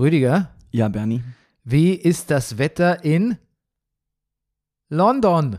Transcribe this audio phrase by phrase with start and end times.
[0.00, 1.22] Rüdiger, Ja, Bernie.
[1.62, 3.36] wie ist das Wetter in
[4.88, 5.58] London?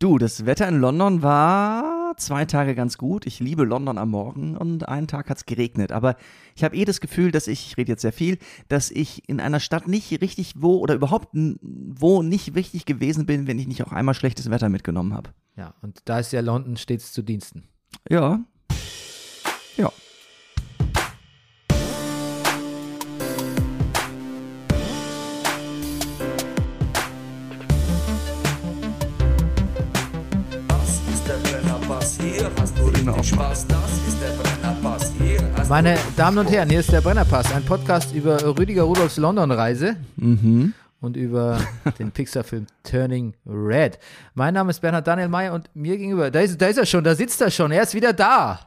[0.00, 3.24] Du, das Wetter in London war zwei Tage ganz gut.
[3.24, 5.92] Ich liebe London am Morgen und einen Tag hat es geregnet.
[5.92, 6.16] Aber
[6.56, 9.38] ich habe eh das Gefühl, dass ich, ich rede jetzt sehr viel, dass ich in
[9.40, 13.84] einer Stadt nicht richtig wo oder überhaupt wo nicht richtig gewesen bin, wenn ich nicht
[13.84, 15.30] auch einmal schlechtes Wetter mitgenommen habe.
[15.56, 17.68] Ja, und da ist ja London stets zu Diensten.
[18.10, 18.40] Ja.
[19.76, 19.92] Ja.
[33.06, 33.36] Hast
[35.68, 40.72] Meine Damen und Herren, hier ist der Brennerpass, ein Podcast über Rüdiger Rudolfs London-Reise Mhm.
[41.00, 41.58] und über
[41.98, 43.98] den Pixar-Film Turning Red.
[44.34, 47.02] Mein Name ist Bernhard Daniel Mayer und mir gegenüber, da ist, da ist er schon,
[47.02, 48.60] da sitzt er schon, er ist wieder da.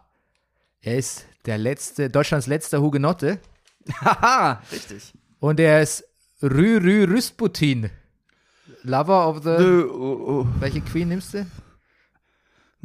[0.81, 3.39] Er ist der letzte, Deutschlands letzter Hugenotte
[4.01, 5.13] Haha, richtig.
[5.39, 6.03] und er ist
[6.41, 7.89] Rü Rü Rüsputin.
[8.83, 9.49] Lover of the.
[9.49, 10.47] Äh, oh, oh.
[10.59, 11.45] Welche Queen nimmst du?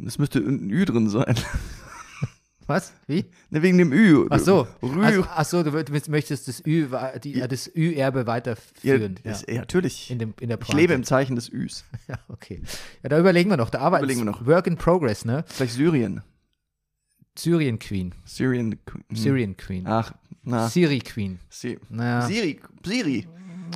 [0.05, 1.35] Es müsste ein Ü drin sein.
[2.67, 2.93] Was?
[3.07, 3.25] Wie?
[3.49, 4.27] Ne, wegen dem Ü.
[4.29, 4.65] Ach so.
[4.81, 5.03] Rü.
[5.03, 5.71] Also, ach so, du
[6.09, 6.87] möchtest das Ü,
[7.23, 7.47] die, Ja.
[7.47, 9.15] das Ü-Erbe ja, weiterführen.
[9.23, 10.09] Ja, das, ja, natürlich.
[10.09, 11.83] In, dem, in der ich lebe im Zeichen des Üs.
[12.07, 12.61] Ja, okay.
[13.03, 13.69] Ja, da überlegen wir noch.
[13.69, 14.45] Da arbeiten wir noch.
[14.45, 15.43] Work in Progress, ne?
[15.47, 16.21] Vielleicht Syrien.
[17.37, 18.13] Syrien Queen.
[18.25, 18.71] Syrian.
[19.09, 19.15] hm.
[19.15, 19.87] Syrian Queen.
[19.87, 20.13] Ach,
[20.43, 20.69] na.
[20.69, 21.39] Siri Queen.
[21.49, 22.59] Si Naja, Siri.
[22.85, 23.27] Siri.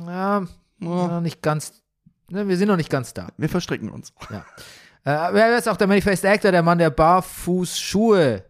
[0.06, 0.46] ja,
[0.82, 1.82] Oh, noch nicht ganz.
[2.30, 3.28] Ne, wir sind noch nicht ganz da.
[3.38, 4.12] wir verstricken uns.
[4.30, 4.40] Äh,
[5.06, 8.44] wer ist auch der Manifest Actor, der Mann, der Barfußschuhe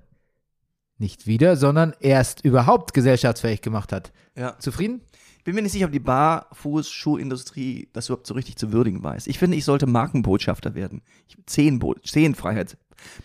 [0.99, 4.13] nicht wieder, sondern erst überhaupt gesellschaftsfähig gemacht hat.
[4.35, 4.59] Ja.
[4.59, 5.03] Zufrieden?
[5.45, 9.29] Bin mir nicht sicher, ob die Barfußschuhindustrie das überhaupt so richtig zu würdigen weiß.
[9.29, 11.03] Ich finde, ich sollte Markenbotschafter werden.
[11.29, 12.77] Ich, Zehenbo Zehenfreiheit.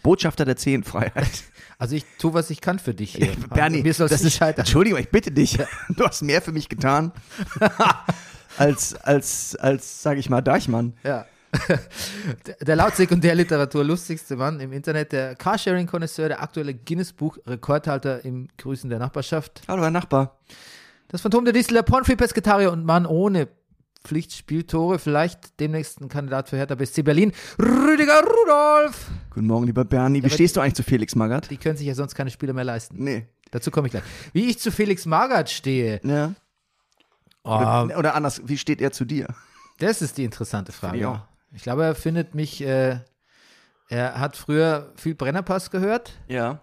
[0.04, 1.32] Botschafter der Zehenfreiheit.
[1.78, 3.32] Also ich tue, was ich kann für dich hier.
[3.52, 4.60] Bernie, Mir das ist, scheitern.
[4.60, 5.58] Entschuldigung, ich bitte dich.
[5.90, 7.12] Du hast mehr für mich getan.
[8.60, 10.94] als, als, als, sag ich mal, Deichmann.
[11.04, 11.26] Ja.
[12.66, 19.00] Der- laut Sekundärliteratur lustigste Mann im Internet, der Carsharing-Konnoisseur, der aktuelle Guinness-Buch-Rekordhalter im Grüßen der
[19.00, 20.40] Nachbarschaft, Hallo, Herr Nachbar.
[21.10, 23.48] das Phantom der Distel, der Pornfree-Pesketarier und Mann ohne
[24.04, 29.12] Pflichtspieltore, vielleicht demnächst ein Kandidat für Hertha BSC Berlin, Rüdiger Rudolf.
[29.30, 30.20] Guten Morgen, lieber Bernie.
[30.22, 31.52] Wie aber- stehst du eigentlich zu Felix Magath?
[31.52, 33.04] Die können sich ja sonst keine Spieler mehr leisten.
[33.04, 33.28] Nee.
[33.52, 34.04] Dazu komme ich gleich.
[34.34, 36.34] Wie ich zu Felix Magath stehe, Ja.
[37.44, 39.28] oh, Oder, oder anders, wie steht er zu dir?
[39.78, 40.98] das ist die interessante Frage.
[41.00, 41.22] Finde
[41.54, 43.00] ich glaube, er findet mich, äh,
[43.90, 46.14] er hat früher viel Brennerpass gehört.
[46.28, 46.62] Ja.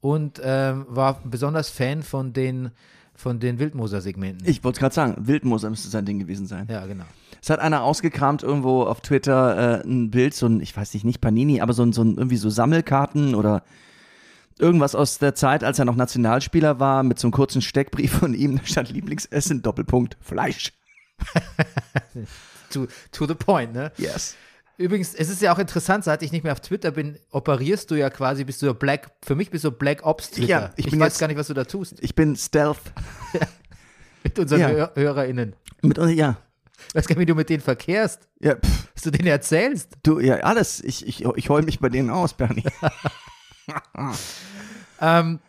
[0.00, 2.70] und ähm, war besonders Fan von den,
[3.14, 4.46] von den Wildmoser-Segmenten.
[4.48, 6.66] Ich wollte gerade sagen, Wildmoser müsste sein Ding gewesen sein.
[6.70, 7.04] Ja, genau.
[7.42, 11.04] Es hat einer ausgekramt irgendwo auf Twitter äh, ein Bild, so ein, ich weiß nicht,
[11.04, 13.62] nicht Panini, aber so ein, so ein irgendwie so Sammelkarten oder
[14.58, 18.34] irgendwas aus der Zeit, als er noch Nationalspieler war, mit so einem kurzen Steckbrief von
[18.34, 20.72] ihm, da stand Lieblingsessen, Doppelpunkt, Fleisch.
[22.70, 23.92] To, to the point, ne?
[23.98, 24.34] Yes.
[24.78, 27.94] Übrigens, es ist ja auch interessant, seit ich nicht mehr auf Twitter bin, operierst du
[27.94, 30.48] ja quasi, bist du ja Black, für mich bist du Black Ops Twitter.
[30.48, 32.80] Ja, ich ich bin weiß jetzt- gar nicht, was du da tust Ich bin Stealth.
[34.24, 34.68] mit unseren Ja.
[34.68, 35.54] Hör HörerInnen.
[35.82, 36.36] Mit, ja,
[36.88, 39.92] Ich weiß gar nicht, wie du mit denen verkehrst, ja, pff, was du denen erzählst.
[40.02, 40.82] du, ja, alles.
[40.82, 42.64] Ich, ich, ich heul mich bei denen aus, Bernie.
[45.00, 45.40] Ähm,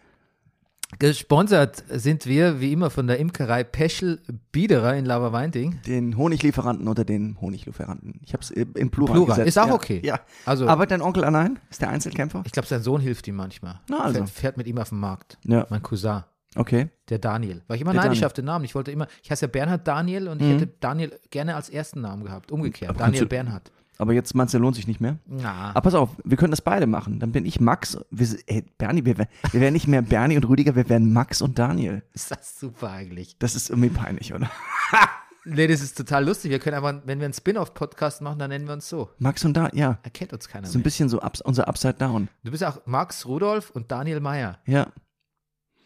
[1.00, 4.20] gesponsert sind wir, wie immer, von der Imkerei Peschel
[4.52, 5.80] Biederer in Laberweinting.
[5.86, 8.20] Den Honiglieferanten oder den Honiglieferanten.
[8.26, 9.48] Ich habe es in Plural, Plural, gesetzt.
[9.48, 9.74] ist auch ja.
[9.74, 10.02] okay.
[10.04, 10.20] Ja.
[10.46, 11.60] Also, Arbeitet dein Onkel allein?
[11.70, 12.44] Ist der Einzelkämpfer?
[12.46, 13.80] ich glaube, sein Sohn hilft ihm manchmal.
[13.90, 14.20] Na, also.
[14.20, 15.38] Fährt, fährt mit ihm auf den Markt.
[15.46, 15.66] Ja.
[15.70, 16.24] Mein Cousin.
[16.58, 16.88] Okay.
[17.10, 17.62] Der Daniel.
[17.68, 18.26] War ich immer Der neidisch Daniel.
[18.28, 18.64] auf den Namen.
[18.64, 20.60] Ich wollte immer, ich heiße ja Bernhard Daniel und ich Mhm.
[20.60, 22.52] hätte Daniel gerne als ersten Namen gehabt.
[22.52, 22.92] Umgekehrt.
[22.92, 23.72] Aber Daniel Bernhard.
[23.98, 25.18] Aber jetzt meinst du, lohnt sich nicht mehr?
[25.26, 25.70] Na.
[25.72, 27.20] Aber pass auf, wir können das beide machen.
[27.20, 27.98] Dann bin ich Max.
[28.12, 31.58] Wir, ey, Bernie, wir, wir wären nicht mehr Bernie und Rüdiger, wir wären Max und
[31.60, 32.04] Daniel.
[32.14, 33.38] Ist das super eigentlich.
[33.40, 34.50] Das ist irgendwie peinlich, oder?
[35.48, 36.50] Nee, das ist total lustig.
[36.50, 39.12] Wir können einfach, wenn wir einen Spin-off-Podcast machen, dann nennen wir uns so.
[39.20, 40.00] Max und Daniel, ja.
[40.02, 40.86] Erkennt uns keiner So ein mehr.
[40.86, 42.30] bisschen so ups, unser Upside Down.
[42.44, 44.58] Du bist auch Max Rudolf und Daniel Meyer.
[44.66, 44.88] Ja.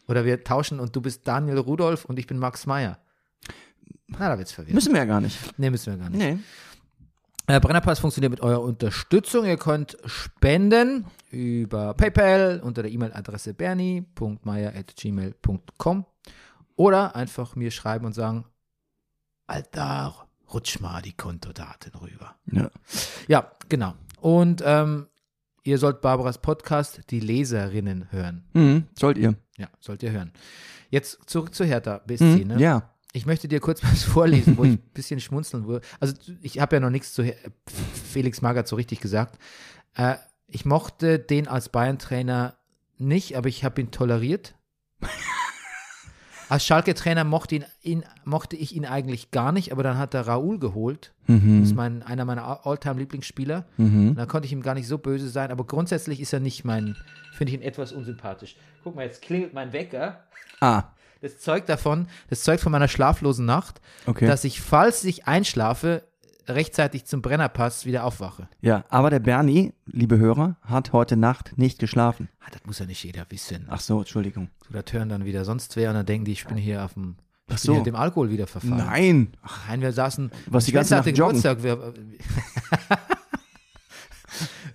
[0.08, 3.00] Oder wir tauschen und du bist Daniel Rudolf und ich bin Max Meyer.
[4.08, 4.74] Na, da wird's verwirrt.
[4.76, 5.38] Müssen wir ja gar nicht.
[5.60, 6.20] nee, müssen wir gar nicht.
[6.20, 6.40] Nee.
[7.50, 9.44] Äh, Brennerpass funktioniert mit eurer Unterstützung.
[9.44, 16.06] Ihr könnt spenden über PayPal unter der E-Mail-Adresse bernie.meier.gmail.com
[16.76, 18.46] oder einfach mir schreiben und sagen,
[19.48, 22.36] Alter, rutsch mal die Kontodaten rüber.
[22.52, 22.70] Ja.
[23.28, 23.96] Ja, genau.
[24.22, 25.08] Und ähm,
[25.64, 28.46] ihr sollt Barbaras Podcast Die Leserinnen hören.
[28.54, 29.34] Mhm, sollt ihr.
[29.58, 30.34] Ja, sollt ihr hören.
[30.92, 32.46] Jetzt zurück zu Hertha BSC.
[32.46, 32.60] Mhm, Ne?
[32.62, 32.92] Ja.
[33.14, 35.86] Ich möchte dir kurz was vorlesen, wo ich ein bisschen schmunzeln würde.
[36.00, 37.24] Also ich habe ja noch nichts zu
[38.12, 39.40] Felix Magath so richtig gesagt.
[39.96, 40.16] Äh,
[40.48, 42.56] ich mochte den als Bayern-Trainer
[42.98, 44.56] nicht, aber ich habe ihn toleriert.
[46.50, 50.26] Als Schalke-Trainer mochte, ihn, ihn, mochte ich ihn eigentlich gar nicht, aber dann hat er
[50.26, 51.14] Raoul geholt.
[51.28, 51.60] Mhm.
[51.60, 53.68] Das ist mein, einer meiner Alltime-Lieblingsspieler.
[53.78, 56.66] Und da konnte ich ihm gar nicht so böse sein, aber grundsätzlich ist er nicht
[56.66, 56.98] mein,
[57.34, 58.56] finde ich ihn etwas unsympathisch.
[58.84, 60.24] Guck mal, jetzt klingelt mein Wecker.
[60.60, 60.86] Ah,
[61.22, 64.26] Das zeugt davon, das zeugt von meiner schlaflosen Nacht, Okay.
[64.28, 66.04] dass ich, falls ich einschlafe,
[66.48, 68.48] rechtzeitig zum Brennerpass wieder aufwache.
[68.62, 68.84] ja.
[68.90, 72.28] Aber der Bernie, liebe Hörer, hat heute Nacht nicht geschlafen.
[72.40, 73.68] Ah, das muss ja nicht jeder wissen.
[73.70, 74.50] Ach so, Entschuldigung.
[74.68, 76.94] So, das hören dann wieder sonst wer und dann denken die, ich bin hier auf
[76.94, 77.74] dem, ich Ach bin so.
[77.76, 78.78] hier dem Alkohol wieder verfallen.
[78.78, 79.34] Nein.
[79.68, 80.32] Nein, wir saßen.
[80.48, 81.42] Was die ganze Schwester hatte Nacht joggen?
[81.42, 81.64] Geburtstag.
[81.64, 81.94] Wir,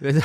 [0.14, 0.22] wir,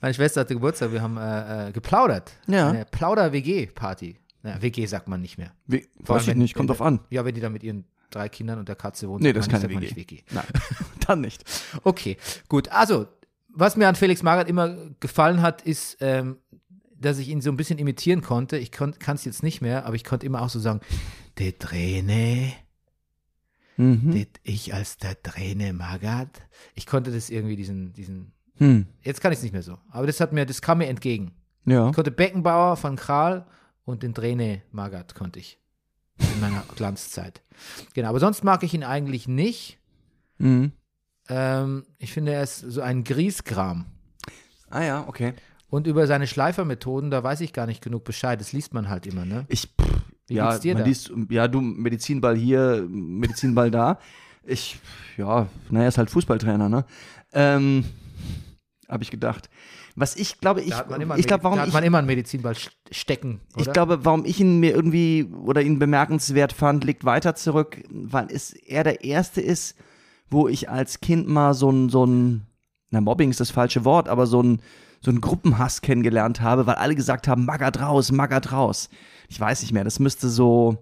[0.00, 0.92] meine Schwester hatte Geburtstag.
[0.92, 2.32] Wir haben äh, äh, geplaudert.
[2.46, 2.68] Ja.
[2.70, 4.16] Eine Plauder-WG-Party.
[4.44, 5.52] Ja, WG sagt man nicht mehr.
[5.66, 7.00] Wie, Vor allem, weiß ich wenn- nicht, kommt drauf an.
[7.10, 9.22] Ja, wenn die da mit ihren drei Kindern und der Katze wohnt.
[9.22, 9.80] Nee, sagt das ist man keine WG.
[9.86, 10.22] nicht WG.
[10.32, 10.44] Nein,
[11.06, 11.42] dann nicht.
[11.82, 12.16] Okay,
[12.48, 12.68] gut.
[12.68, 13.06] Also,
[13.48, 16.36] was mir an Felix Magath immer gefallen hat, ist, ähm,
[16.96, 18.56] dass ich ihn so ein bisschen imitieren konnte.
[18.58, 20.80] Ich kann es jetzt nicht mehr, aber ich konnte immer auch so sagen,
[21.38, 22.52] der Träne,
[23.76, 24.12] Mhm.
[24.12, 26.42] der, ich als der Träne Magath.
[26.74, 28.86] Ich konnte das irgendwie, diesen, diesen, Hm.
[29.02, 29.78] jetzt kann ich es nicht mehr so.
[29.90, 31.32] Aber das hat mir, das kam mir entgegen.
[31.66, 31.88] Ja.
[31.88, 33.46] Ich konnte Beckenbauer von Kral
[33.84, 35.58] und den Träne Magath konnte ich.
[36.18, 37.42] In meiner Glanzzeit.
[37.94, 39.78] Genau, aber sonst mag ich ihn eigentlich nicht.
[40.38, 40.72] Mhm.
[41.28, 43.86] Ähm, ich finde, er ist so ein Griesgram.
[44.70, 45.34] Ah ja, okay.
[45.68, 48.40] Und über seine Schleifermethoden, da weiß ich gar nicht genug Bescheid.
[48.40, 49.44] Das liest man halt immer, ne?
[49.48, 50.88] Ich, pff, Wie ja, geht's dir man da?
[50.88, 53.98] liest, ja, du Medizinball hier, Medizinball da.
[54.44, 54.78] Ich,
[55.16, 56.84] ja, naja, ist halt Fußballtrainer, ne?
[57.32, 57.84] Ähm,
[58.88, 59.48] habe ich gedacht.
[59.96, 62.06] Was ich glaube, ich, Da hat ich glaube, da warum hat ich, man immer einen
[62.08, 63.40] Medizinball st- stecken.
[63.54, 63.62] Oder?
[63.66, 68.26] ich glaube, warum ich ihn mir irgendwie oder ihn bemerkenswert fand, liegt weiter zurück, weil
[68.30, 69.76] es er der erste ist,
[70.30, 72.46] wo ich als Kind mal so ein, so ein,
[72.90, 74.60] na, Mobbing ist das falsche Wort, aber so ein,
[75.00, 78.88] so ein Gruppenhass kennengelernt habe, weil alle gesagt haben, Maggert raus, Maggert raus.
[79.28, 80.76] Ich weiß nicht mehr, das müsste so,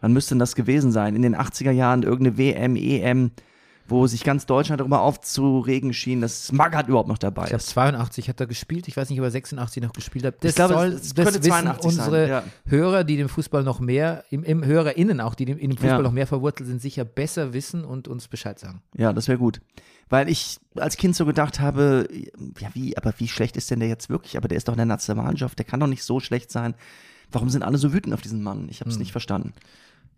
[0.00, 1.16] wann müsste denn das gewesen sein?
[1.16, 3.30] In den 80er Jahren irgendeine WM, EM,
[3.88, 7.70] wo sich ganz Deutschland darüber aufzuregen schien, dass Maggert überhaupt noch dabei ich glaube, ist.
[7.70, 8.88] 82 hat er gespielt.
[8.88, 10.36] Ich weiß nicht, ob er 86 noch gespielt hat.
[10.42, 12.42] Das Ich glaube, soll, es- das könnte wissen 82 sein, unsere ja.
[12.66, 15.98] Hörer, die dem Fußball noch mehr, im, im HörerInnen auch, die dem, in dem Fußball
[15.98, 16.02] Ja.
[16.02, 18.82] noch mehr verwurzelt sind, sicher besser wissen und uns Bescheid sagen.
[18.96, 19.60] Ja, das wäre gut.
[20.08, 22.06] Weil ich als Kind so gedacht habe,
[22.60, 24.36] ja, wie, aber wie schlecht ist denn der jetzt wirklich?
[24.36, 26.74] Aber der ist doch in der Nationalmannschaft, der kann doch nicht so schlecht sein.
[27.30, 28.68] Warum sind alle so wütend auf diesen Mann?
[28.70, 29.00] Ich habe es Hm.
[29.00, 29.54] nicht verstanden.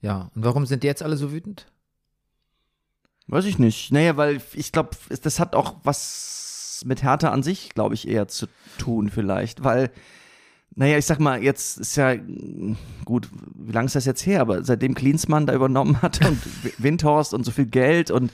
[0.03, 1.67] Ja, und warum sind die jetzt alle so wütend?
[3.27, 3.93] Weiß ich nicht.
[3.93, 4.91] Naja, weil ich glaube,
[5.23, 8.47] das hat auch was mit Hertha an sich, glaube ich, eher zu
[8.79, 9.65] tun vielleicht.
[9.65, 9.91] Weil,
[10.75, 12.17] naja, ich sag mal, jetzt ist ja,
[13.05, 14.41] gut, wie lange ist das jetzt her?
[14.41, 16.39] Aber seitdem Klinsmann da übernommen hat und
[16.79, 18.31] Windhorst und so viel Geld und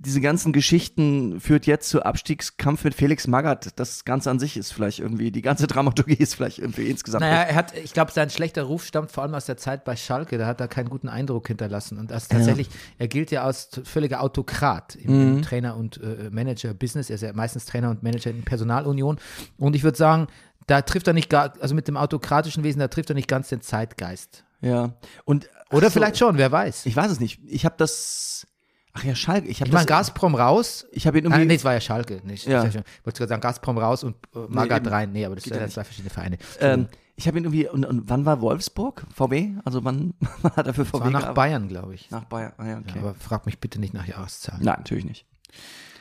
[0.00, 3.70] diese ganzen Geschichten führt jetzt zu Abstiegskampf mit Felix Magath.
[3.78, 7.20] Das Ganze an sich ist vielleicht irgendwie, die ganze Dramaturgie ist vielleicht irgendwie insgesamt.
[7.22, 9.96] Naja, er hat, ich glaube, sein schlechter Ruf stammt vor allem aus der Zeit bei
[9.96, 10.38] Schalke.
[10.38, 11.98] Da hat er keinen guten Eindruck hinterlassen.
[11.98, 15.42] Und das tatsächlich, er gilt ja als völliger Autokrat im, Mhm.
[15.42, 17.10] Trainer- und äh, Manager-Business.
[17.10, 19.18] Er ist ja meistens Trainer und Manager in Personalunion.
[19.58, 20.26] Und ich würde sagen,
[20.66, 23.48] da trifft er nicht gar, also mit dem autokratischen Wesen, da trifft er nicht ganz
[23.48, 24.44] den Zeitgeist.
[24.60, 24.94] ja.
[25.24, 26.86] Und, Oder so, vielleicht schon, wer weiß.
[26.86, 27.40] Ich weiß es nicht.
[27.46, 28.46] Ich habe das,
[28.94, 29.46] ach ja, Schalke.
[29.48, 30.86] Ich habe Ich meine, das, Gazprom raus.
[30.92, 32.20] ich habe ihn Ah, irgendwie, nee, es war ja Schalke.
[32.24, 32.64] Nicht, Ja.
[32.64, 34.88] Ich wollte gerade sagen, Gazprom raus und äh, Magath eben.
[34.88, 35.12] rein.
[35.12, 36.38] Nee, aber das sind ja zwei verschiedene Vereine.
[36.60, 39.06] Ähm, ich habe ihn irgendwie, und, und wann war Wolfsburg?
[39.14, 39.50] VW?
[39.64, 41.34] Also wann, wann hat er für das VW war nach gearbeitet?
[41.34, 42.10] Bayern, glaube ich.
[42.10, 42.92] Nach Bayern, ah, ja, okay.
[42.96, 44.64] Ja, aber frag mich bitte nicht nach Jahreszahlen.
[44.64, 45.26] Nein, natürlich nicht.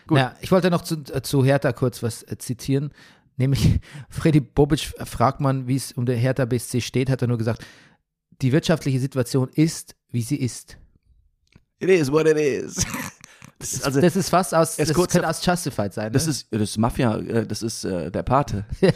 [0.08, 0.18] Gut.
[0.18, 2.92] Ja, ich wollte noch zu, äh, zu Hertha kurz was äh, zitieren.
[3.38, 3.80] Nämlich,
[4.10, 7.38] Freddy Bobic äh, fragt man, wie es um der Hertha BSC steht, hat er nur
[7.38, 7.64] gesagt,
[8.42, 10.78] die wirtschaftliche Situation ist, wie sie ist.
[11.84, 12.86] It is what it is.
[13.60, 16.06] Das ist, also, Das ist fast aus, das kurz- könnte aus Justified sein.
[16.08, 16.12] Ne?
[16.12, 18.66] das ist, das ist Mafia, äh, das ist äh, der Pate.
[18.82, 18.92] ja,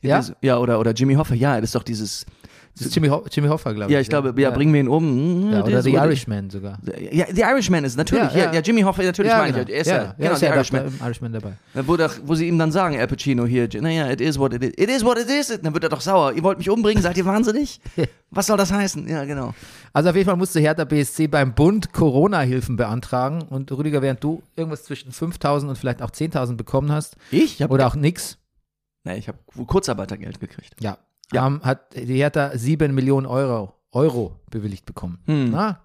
[0.00, 0.16] ja?
[0.18, 2.24] Das- ja, oder, oder Jimmy Hoffa, ja, das ist doch dieses,
[2.76, 3.94] das ist Jimmy, Ho Jimmy Hoffa, glaube ich.
[3.94, 5.50] ja, ich glaube, ja, bringen wir ihn um.
[5.50, 6.78] ja, It oder The Irishman sogar.
[7.10, 8.52] Ja, The Irishman ist natürlich, Ja, ja, ja.
[8.54, 9.64] ja, Jimmy Hoffa, natürlich meine genau.
[9.68, 10.82] ich, er ist ja, ja, ja, genau, ist The ja Irishman.
[10.82, 11.06] Irishman.
[11.06, 11.52] Irishman dabei.
[11.86, 14.62] Wo, doch, wo sie ihm dann sagen, Al Pacino hier, naja, it is what it
[14.62, 14.72] is.
[14.76, 15.48] It is what it is.
[15.62, 16.32] Dann wird er doch sauer.
[16.32, 17.80] Ihr wollt mich umbringen, seid ihr wahnsinnig?
[18.30, 19.08] Was soll das heißen?
[19.08, 19.54] Ja, genau.
[19.92, 24.42] Also auf jeden Fall musste Hertha BSC beim Bund Corona-Hilfen beantragen und Rüdiger, während du
[24.54, 27.60] irgendwas zwischen 5.000 und vielleicht auch 10.000 bekommen hast Ich?
[27.68, 28.38] oder auch nix,
[29.02, 30.74] Nee, ich habe Kurzarbeitergeld gekriegt.
[30.80, 30.98] Ja.
[31.32, 31.46] Ja.
[31.46, 35.18] Ähm, hat die Hertha 7 Millionen Euro, Euro bewilligt bekommen.
[35.26, 35.50] Hm.
[35.50, 35.80] Na,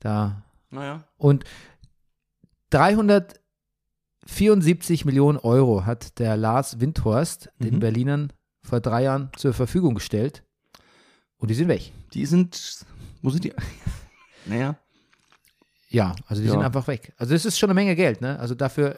[0.00, 0.42] da.
[0.70, 1.04] Naja.
[1.16, 1.44] Und
[2.70, 7.80] 374 Millionen Euro hat der Lars Windhorst den Mhm.
[7.80, 10.42] Berlinern vor drei Jahren zur Verfügung gestellt.
[11.36, 11.92] Und die sind weg.
[12.14, 12.84] Die sind,
[13.20, 13.52] wo sind die?
[14.46, 14.76] naja.
[15.88, 16.54] Ja, also die Ja.
[16.54, 17.12] sind einfach weg.
[17.18, 18.38] Also das ist schon eine Menge Geld, ne?
[18.38, 18.96] Also dafür,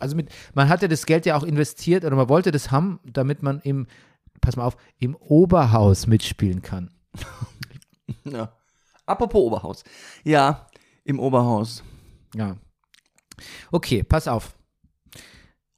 [0.00, 3.42] also mit, man hatte das Geld ja auch investiert oder man wollte das haben, damit
[3.42, 3.86] man im,
[4.40, 6.90] pass mal auf, im Oberhaus mitspielen kann.
[8.24, 8.52] Ja.
[9.06, 9.84] Apropos Oberhaus.
[10.24, 10.66] Ja,
[11.04, 11.82] im Oberhaus.
[12.34, 12.56] Ja.
[13.72, 14.54] Okay, pass auf.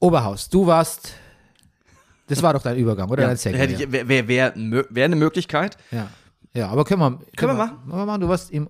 [0.01, 1.15] Oberhaus, du warst.
[2.27, 3.23] Das war doch dein Übergang, oder?
[3.25, 3.45] Ja, ich,
[3.93, 4.55] wäre wär,
[4.91, 5.77] wär, eine Möglichkeit.
[5.91, 6.09] ja.
[6.55, 7.19] ja, aber können wir.
[7.37, 7.77] Können wir machen.
[7.87, 8.21] Können wir machen.
[8.23, 8.69] Du warst im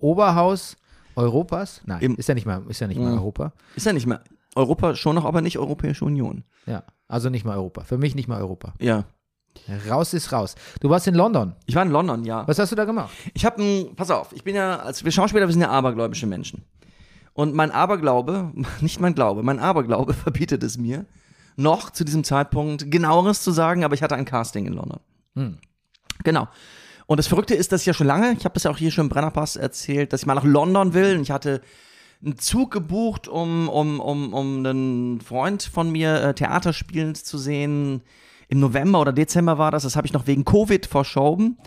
[0.00, 0.76] Oberhaus
[1.16, 1.80] Europas.
[1.86, 3.18] Nein, Im- ist ja nicht mal, ist ja nicht mal Mhm.
[3.18, 3.52] Europa.
[3.76, 4.22] Ist ja nicht mehr.
[4.56, 6.44] Europa schon noch, aber nicht Europäische Union.
[6.66, 7.84] Ja, also nicht mal Europa.
[7.84, 8.74] Für mich nicht mal Europa.
[8.80, 9.04] Ja.
[9.88, 10.54] Raus ist raus.
[10.80, 11.54] Du warst in London.
[11.66, 12.46] Ich war in London, ja.
[12.46, 13.14] Was hast du da gemacht?
[13.32, 16.26] Ich habe ein, pass auf, ich bin ja, als wir Schauspieler, wir sind ja abergläubische
[16.26, 16.64] Menschen.
[17.32, 21.06] Und mein Aberglaube, nicht mein Glaube, mein Aberglaube verbietet es mir,
[21.56, 25.00] noch zu diesem Zeitpunkt genaueres zu sagen, aber ich hatte ein Casting in London.
[25.34, 25.58] Hm.
[26.24, 26.48] Genau.
[27.06, 28.90] Und das Verrückte ist, dass ich ja schon lange, ich habe das ja auch hier
[28.90, 31.16] schon im Brennerpass erzählt, dass ich mal nach London will.
[31.16, 31.60] Und ich hatte
[32.24, 37.36] einen Zug gebucht, um, um, um, um einen Freund von mir äh, Theater spielen zu
[37.36, 38.02] sehen.
[38.54, 39.82] Im November oder Dezember war das.
[39.82, 41.58] Das habe ich noch wegen Covid verschoben.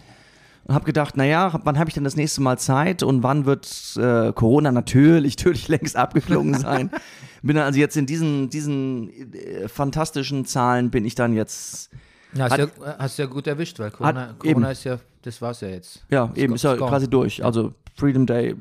[0.64, 3.68] Und habe gedacht, naja, wann habe ich denn das nächste Mal Zeit und wann wird
[3.98, 6.90] äh, Corona natürlich, natürlich längst abgeflogen sein.
[7.42, 11.90] bin dann also jetzt in diesen, diesen äh, fantastischen Zahlen bin ich dann jetzt
[12.34, 14.40] Ja, hast, Hat- ja, hast ja gut erwischt, weil Corona, eben.
[14.40, 16.06] Corona ist ja, das war's ja jetzt.
[16.10, 17.44] Ja, eben, ist ja quasi durch.
[17.44, 18.56] Also Freedom Day,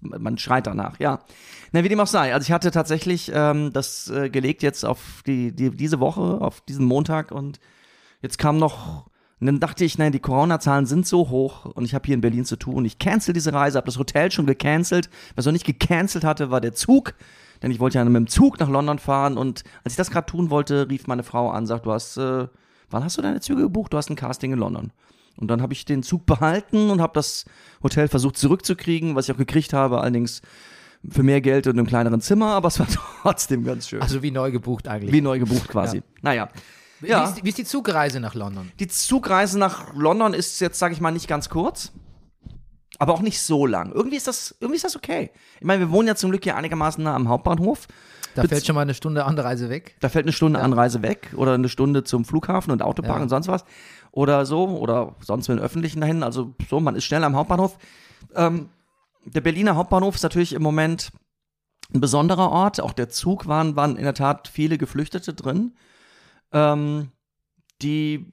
[0.00, 1.20] man schreit danach, ja.
[1.72, 2.32] Na, wie dem auch sei.
[2.32, 6.60] Also ich hatte tatsächlich ähm, das äh, gelegt jetzt auf die, die, diese Woche, auf
[6.62, 7.60] diesen Montag und
[8.22, 9.06] jetzt kam noch,
[9.40, 12.20] und dann dachte ich, nein, die Corona-Zahlen sind so hoch und ich habe hier in
[12.20, 12.84] Berlin zu tun.
[12.84, 15.10] Ich cancel diese Reise, habe das Hotel schon gecancelt.
[15.36, 17.14] Was noch nicht gecancelt hatte, war der Zug.
[17.62, 20.26] Denn ich wollte ja mit dem Zug nach London fahren und als ich das gerade
[20.26, 22.46] tun wollte, rief meine Frau an, sagt, du hast, äh,
[22.90, 23.92] wann hast du deine Züge gebucht?
[23.92, 24.92] Du hast ein Casting in London.
[25.36, 27.44] Und dann habe ich den Zug behalten und habe das
[27.82, 30.42] Hotel versucht zurückzukriegen, was ich auch gekriegt habe, allerdings
[31.08, 32.86] für mehr Geld und einem kleineren Zimmer, aber es war
[33.22, 34.00] trotzdem ganz schön.
[34.02, 35.12] Also wie neu gebucht eigentlich.
[35.12, 35.98] Wie neu gebucht quasi.
[35.98, 36.02] Ja.
[36.22, 36.48] Naja.
[37.00, 37.24] Wie, Ja.
[37.24, 38.70] ist, die- wie ist die Zugreise nach London?
[38.80, 41.92] Die Zugreise nach London ist jetzt, sage ich mal, nicht ganz kurz.
[42.98, 43.92] Aber auch nicht so lang.
[43.92, 45.30] Irgendwie ist das, irgendwie ist das okay.
[45.60, 47.86] Ich meine, wir wohnen ja zum Glück hier einigermaßen nah am Hauptbahnhof.
[48.34, 49.94] Da Bez- fällt schon mal eine Stunde Anreise weg.
[50.00, 53.22] Da fällt eine Stunde Anreise weg oder eine Stunde zum Flughafen und Autopark Ja.
[53.22, 53.64] und sonst was.
[54.10, 54.64] Oder so.
[54.78, 56.24] Oder sonst mit den Öffentlichen dahin.
[56.24, 57.78] Also so, man ist schnell am Hauptbahnhof.
[58.34, 58.68] Ähm,
[59.34, 61.10] der Berliner Hauptbahnhof ist natürlich im Moment
[61.94, 62.80] ein besonderer Ort.
[62.80, 65.74] Auch der Zug waren, waren in der Tat viele Geflüchtete drin.
[66.52, 67.10] Ähm,
[67.82, 68.30] die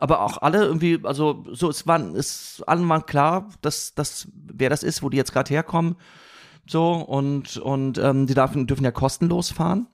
[0.00, 4.70] aber auch alle irgendwie, also so, es waren, es allen war klar, dass, dass wer
[4.70, 5.96] das ist, wo die jetzt gerade herkommen.
[6.68, 9.88] So, und, und ähm, die dürfen, dürfen ja kostenlos fahren.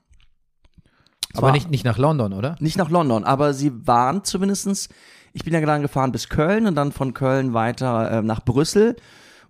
[1.33, 2.55] Aber Zwar- nicht, nicht nach London, oder?
[2.59, 4.89] nicht nach London, aber sie waren zumindestens.
[5.33, 8.95] ich bin ja dann gefahren bis Köln und dann von Köln weiter äh, nach Brüssel.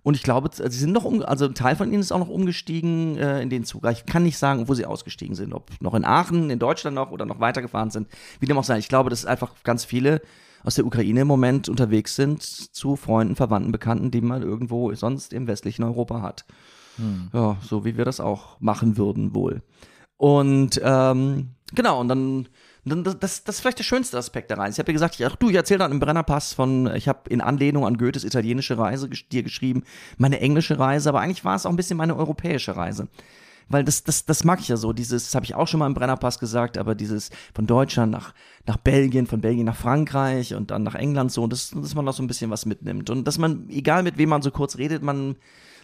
[0.06, 2.28] Und ich glaube, sie sind noch, um, also ein Teil von ihnen ist auch noch
[2.28, 3.84] umgestiegen äh, in den Zug.
[3.90, 5.52] Ich kann nicht sagen, wo sie ausgestiegen sind.
[5.52, 8.06] Ob noch in Aachen, in Deutschland noch oder noch weitergefahren sind.
[8.38, 8.78] Wie dem auch sei.
[8.78, 10.22] Ich glaube, dass einfach ganz viele
[10.62, 15.32] aus der Ukraine im Moment unterwegs sind zu Freunden, Verwandten, Bekannten, die man irgendwo sonst
[15.32, 16.44] im westlichen Europa hat.
[17.32, 19.62] Ja, so wie wir das auch machen würden wohl.
[20.16, 22.48] Und ähm, genau, und dann,
[22.90, 24.74] dann das, das, das ist vielleicht der schönste Aspekt der Reise.
[24.74, 27.28] Ich habe dir gesagt, ich, ach du, ich erzähle dann im Brennerpass von, ich habe
[27.28, 29.82] in Anlehnung an Goethes italienische Reise dir geschrieben,
[30.18, 33.08] meine englische Reise, aber eigentlich war es auch ein bisschen meine europäische Reise.
[33.68, 35.86] Weil das, das, das mag ich ja so, dieses, das habe ich auch schon mal
[35.86, 38.32] im Brennerpass gesagt, aber dieses von Deutschland nach,
[38.64, 42.04] nach Belgien, von Belgien nach Frankreich und dann nach England so, und das, dass man
[42.04, 43.10] noch so ein bisschen was mitnimmt.
[43.10, 45.34] Und dass man, egal mit wem man so kurz redet, man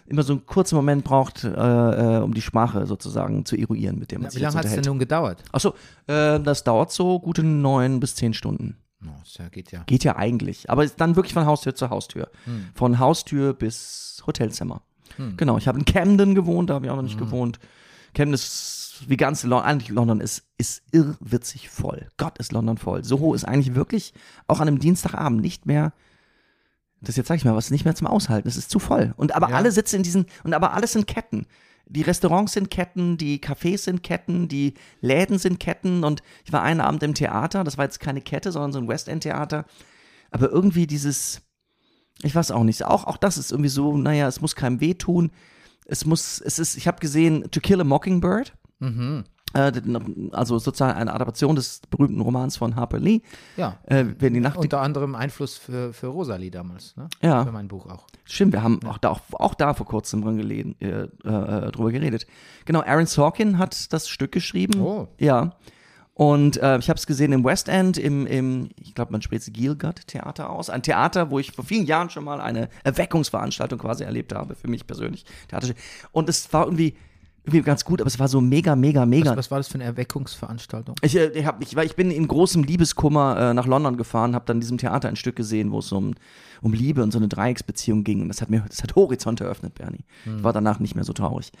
[0.07, 4.11] immer so einen kurzen Moment braucht, äh, äh, um die Sprache sozusagen zu eruieren, mit
[4.11, 5.43] dem man Ja, sich wie lange hat es denn nun gedauert?
[5.51, 5.69] Achso,
[6.07, 8.77] äh, das dauert so gute neun bis zehn Stunden.
[9.21, 9.83] Das ja- geht ja.
[9.85, 10.69] Geht ja eigentlich.
[10.69, 12.29] Aber ist dann wirklich von Haustür zu Haustür.
[12.73, 14.81] Von Haustür bis Hotelzimmer.
[15.37, 17.59] Genau, ich habe in Camden gewohnt, da habe ich auch noch nicht gewohnt.
[18.13, 22.07] Camden ist, wie ganz London, eigentlich London ist, ist irrwitzig voll.
[22.17, 23.03] Gott ist London voll.
[23.03, 24.13] Soho ist eigentlich wirklich
[24.47, 25.93] auch an einem Dienstagabend nicht mehr,
[27.03, 28.47] das jetzt sag ich mal, was nicht mehr zum Aushalten.
[28.47, 29.13] Es ist zu voll.
[29.17, 29.55] Und aber Ja.
[29.57, 31.45] alle sitzen in diesen, und aber alles sind Ketten.
[31.85, 36.63] Die Restaurants sind Ketten, die Cafés sind Ketten, die Läden sind Ketten und ich war
[36.63, 39.65] einen Abend im Theater, das war jetzt keine Kette, sondern so ein West End Theater.
[40.31, 41.41] Aber irgendwie dieses,
[42.21, 45.31] ich weiß auch nicht, auch, auch das ist irgendwie so, naja, es muss keinem wehtun.
[45.85, 48.53] Es muss, es ist, ich habe gesehen, To Kill a Mockingbird.
[48.79, 49.25] Mhm.
[49.53, 49.71] Äh,
[50.31, 53.21] also sozusagen eine Adaption des berühmten Romans von Harper Lee.
[53.55, 53.77] Ja.
[53.85, 57.07] Äh, wenn die Nacht Unter anderem Einfluss für, für Rosalie damals, ne?
[57.21, 57.43] Ja.
[57.45, 58.07] Für mein Buch auch.
[58.25, 61.91] Stimmt, wir haben auch, da, auch, auch da vor kurzem dran gelesen, äh, äh, drüber
[61.91, 62.25] geredet.
[62.65, 64.81] Genau, Aaron Sorkin hat das Stück geschrieben.
[64.81, 65.07] Oh.
[65.19, 65.53] Ja.
[66.15, 69.47] Und äh, ich habe es gesehen im West End, im, im ich glaube, man spricht
[69.47, 70.69] es Gielgud Theater aus.
[70.69, 74.67] Ein Theater, wo ich vor vielen Jahren schon mal eine Erweckungsveranstaltung quasi erlebt habe, für
[74.67, 75.25] mich persönlich.
[76.11, 76.95] Und es war irgendwie,
[77.45, 79.31] irgendwie ganz gut, aber es war so mega, mega, mega.
[79.31, 80.95] Was, was war das für eine Erweckungsveranstaltung?
[81.01, 84.45] Ich, äh, ich, hab, ich, ich bin in großem Liebeskummer äh, nach London gefahren, habe
[84.45, 86.13] dann in diesem Theater ein Stück gesehen, wo es um,
[86.61, 88.21] um Liebe und so eine Dreiecksbeziehung ging.
[88.21, 90.05] Und das hat mir das hat Horizont eröffnet, Bernie.
[90.25, 91.51] Ich war danach nicht mehr so traurig.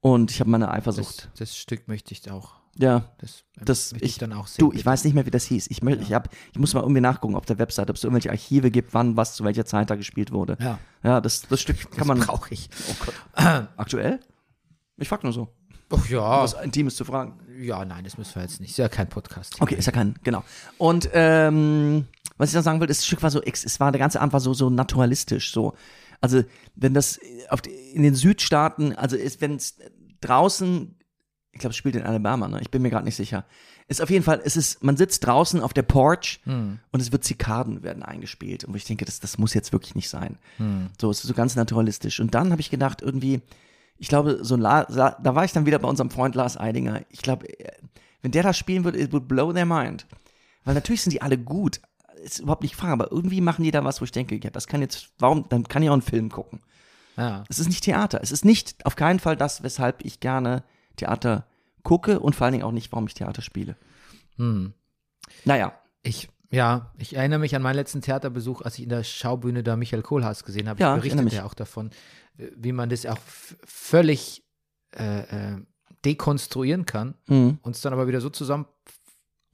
[0.00, 1.30] Und ich habe meine Eifersucht.
[1.32, 2.54] Das, das Stück möchte ich auch.
[2.76, 4.64] ja, Das, Das- möchte ich- ich dann auch sehen.
[4.68, 5.68] du, ich weiß nicht mehr, wie das hieß.
[5.70, 8.30] Ich, mö- ich, hab, ich muss mal irgendwie nachgucken auf der Website, ob es irgendwelche
[8.30, 10.56] Archive gibt, wann was zu welcher Zeit da gespielt wurde.
[10.60, 12.18] Ja, Ja, das, das Stück kann man.
[12.20, 12.68] brauche ich.
[12.90, 13.68] Oh Gott.
[13.76, 14.20] Aktuell?
[15.02, 15.48] Ich frag nur so.
[15.90, 16.42] Ach ja.
[16.42, 17.38] Was Intimes zu fragen.
[17.60, 18.70] Ja, nein, das müssen wir jetzt nicht.
[18.70, 19.60] Ist ja kein Podcast.
[19.60, 20.42] Okay, ist ja kein, genau.
[20.78, 22.06] Und ähm,
[22.38, 24.40] was ich noch sagen will, das Stück war so, es war der ganze Abend war
[24.40, 25.74] so so naturalistisch, so.
[26.20, 26.44] Also
[26.76, 27.18] wenn das
[27.50, 27.60] auf
[27.92, 29.76] in den Südstaaten, also wenn es
[30.20, 30.96] draußen,
[31.50, 32.60] ich glaube, es spielt in Alabama, ne?
[32.62, 33.44] Ich bin mir gerade nicht sicher.
[33.88, 37.24] Ist auf jeden Fall, es ist, man sitzt draußen auf der Porch und es wird
[37.24, 38.64] Zikaden werden eingespielt.
[38.64, 40.38] Und wo ich denke, das, das muss jetzt wirklich nicht sein.
[41.00, 42.20] So, es ist so ganz naturalistisch.
[42.20, 43.42] Und dann habe ich gedacht, irgendwie,
[43.98, 47.02] ich glaube, so ein La, da war ich dann wieder bei unserem Freund Lars Eidinger.
[47.10, 47.72] Ich glaube, äh,
[48.22, 50.06] wenn der das spielen würde, it would blow their mind.
[50.64, 51.80] Weil natürlich sind die alle gut.
[52.22, 54.66] Ist überhaupt nicht Frage, aber irgendwie machen die da was, wo ich denke, ja, das
[54.66, 56.60] kann jetzt, warum, dann kann ich auch einen Film gucken.
[57.16, 57.44] Ja.
[57.48, 58.20] Es ist nicht Theater.
[58.22, 60.62] Es ist nicht auf keinen Fall das, weshalb ich gerne
[60.96, 61.46] Theater
[61.82, 63.76] gucke und vor allen Dingen auch nicht, warum ich Theater spiele.
[64.36, 64.72] Hm.
[65.44, 69.62] Naja, Ich, ja, ich erinnere mich an meinen letzten Theaterbesuch, als ich in der Schaubühne
[69.64, 70.80] da Michael Kohlhaas gesehen habe.
[70.80, 71.90] Ja, ich berichtete ja auch davon,
[72.36, 73.18] wie man das auch
[73.64, 74.44] völlig
[74.96, 75.20] äh,
[75.54, 75.56] äh,
[76.04, 77.58] dekonstruieren kann mhm.
[77.62, 78.66] und es dann aber wieder so zusammen,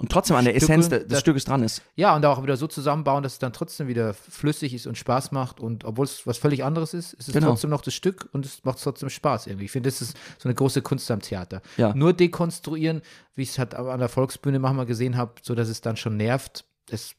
[0.00, 1.82] und trotzdem an der Stücke, Essenz de- des das- Stückes dran ist.
[1.96, 5.32] ja, und auch wieder so zusammenbauen, dass es dann trotzdem wieder flüssig ist und Spaß
[5.32, 7.48] macht und obwohl es was völlig anderes ist, ist es Genau.
[7.48, 9.64] trotzdem noch das Stück und es macht trotzdem Spaß irgendwie.
[9.64, 11.62] Ich finde, das ist so eine große Kunst am Theater.
[11.78, 11.92] Ja.
[11.96, 13.02] Nur dekonstruieren,
[13.34, 15.96] wie ich es halt aber an der Volksbühne manchmal gesehen habe, so dass es dann
[15.96, 17.14] schon nervt, das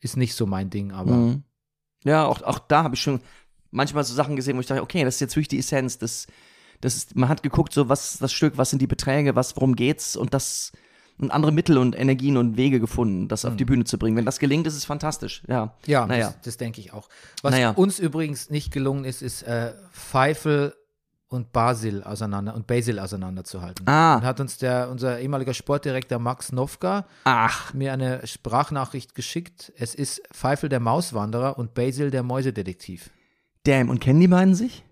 [0.00, 1.42] ist nicht so mein Ding, aber Mhm.
[2.04, 3.20] Ja, auch, auch da habe ich schon
[3.70, 5.96] manchmal so Sachen gesehen, wo ich dachte, okay, das ist jetzt wirklich die Essenz.
[5.98, 6.26] Das,
[6.82, 9.56] das ist, man hat geguckt, so was ist das Stück, was sind die Beträge, was,
[9.56, 10.72] worum geht's und das
[11.16, 14.16] und andere Mittel und Energien und Wege gefunden, das auf die Bühne zu bringen.
[14.16, 15.44] Wenn das gelingt, ist es fantastisch.
[15.46, 15.72] Ja.
[15.86, 16.26] Ja, Naja.
[16.26, 17.08] das, das denke ich auch.
[17.40, 17.70] Was Naja.
[17.70, 20.74] uns übrigens nicht gelungen ist, ist äh, Pfeifel
[21.28, 23.88] und Basil auseinander und Basil auseinanderzuhalten.
[23.88, 24.16] Ah.
[24.16, 29.72] Und hat uns der unser ehemaliger Sportdirektor Max Nowka Ach, mir eine Sprachnachricht geschickt.
[29.76, 33.10] Es ist Pfeifel der Mauswanderer und Basil der Mäusedetektiv.
[33.64, 33.88] damn.
[33.90, 34.84] Und kennen die beiden sich?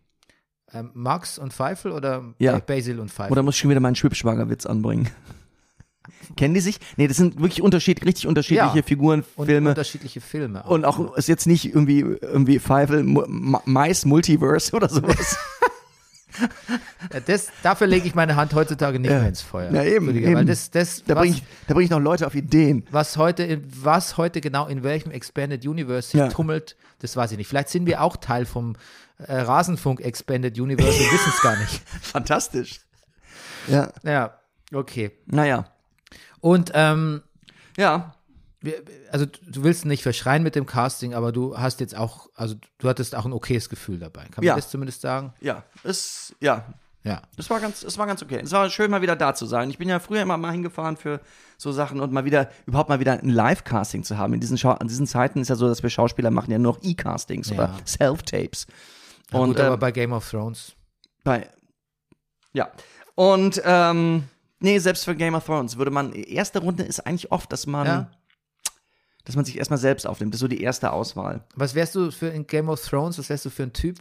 [0.73, 2.59] Ähm, Max und Pfeifel oder Ja.
[2.59, 3.33] Basil und Pfeifel?
[3.33, 5.11] Oder muss ich schon wieder meinen Schwibschwagerwitz anbringen?
[6.37, 6.81] kennen die sich?
[6.97, 8.83] Nee, das sind wirklich unterschied, richtig unterschiedliche Ja.
[8.83, 9.69] Figuren, und Filme.
[9.69, 10.63] unterschiedliche Filme.
[10.65, 15.37] Und auch ist jetzt nicht irgendwie, irgendwie Ma- Mais, Multiverse oder sowas.
[17.13, 19.19] Ja, das, dafür lege ich meine Hand heutzutage nicht Ja.
[19.21, 19.71] mehr ins Feuer.
[19.73, 20.47] Ja, eben, Rüdiger, eben.
[20.47, 22.85] das, das, Da bringe ich, da bring ich noch Leute auf Ideen.
[22.91, 26.29] was heute, in, was heute genau in welchem Expanded Universe sich Ja.
[26.29, 27.49] tummelt, das weiß ich nicht.
[27.49, 28.77] Vielleicht sind wir auch Teil vom
[29.19, 31.83] äh, Rasenfunk Expanded Universe und wissen es gar nicht.
[32.03, 32.81] Fantastisch.
[33.69, 34.39] Ja, Ja,
[34.73, 35.13] okay.
[35.27, 35.67] naja.
[36.41, 37.23] Und ähm,
[37.77, 38.15] Ja,
[39.11, 42.89] also du willst nicht verschreien mit dem Casting, aber du hast jetzt auch, also du
[42.89, 44.23] hattest auch ein okayes Gefühl dabei.
[44.25, 44.57] Kann man Ja.
[44.57, 45.33] das zumindest sagen?
[45.41, 46.65] ja, es, ja,
[47.05, 47.23] Ja.
[47.37, 48.41] es war ganz, es war ganz okay.
[48.43, 49.69] Es war schön, mal wieder da zu sein.
[49.71, 51.21] Ich bin ja früher immer mal hingefahren für
[51.59, 54.33] so Sachen und mal wieder, überhaupt mal wieder ein Live-Casting zu haben.
[54.35, 56.75] In diesen, Schau in diesen Zeiten ist ja so, dass wir Schauspieler machen ja nur
[56.75, 57.55] noch E-Castings Ja.
[57.57, 58.67] oder Self-Tapes.
[59.33, 60.75] Ja, Und gut, aber ähm, bei Game of Thrones.
[61.25, 61.49] Bei,
[62.53, 62.71] ja.
[63.15, 64.25] Und, ähm,
[64.61, 68.09] nee, selbst für Game of Thrones würde man, erste Runde ist eigentlich oft, dass man.
[69.25, 70.33] Dass man sich erstmal selbst aufnimmt.
[70.35, 71.45] Das ist so die erste Auswahl.
[71.55, 73.19] Was wärst du für in Game of Thrones?
[73.19, 73.99] Was wärst du für ein Typ?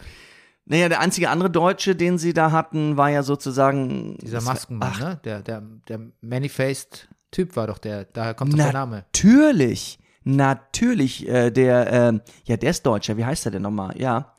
[0.65, 4.17] Naja, der einzige andere Deutsche, den sie da hatten, war ja sozusagen.
[4.21, 5.19] Dieser Maskenmann, ne?
[5.23, 8.97] Der, der, der Many-Faced Typ war doch der, daher kommt doch der Name.
[9.13, 9.99] Natürlich.
[10.23, 13.17] Natürlich, äh, der, ähm, ja, der ist Deutscher.
[13.17, 13.99] Wie heißt der denn nochmal?
[13.99, 14.35] Ja.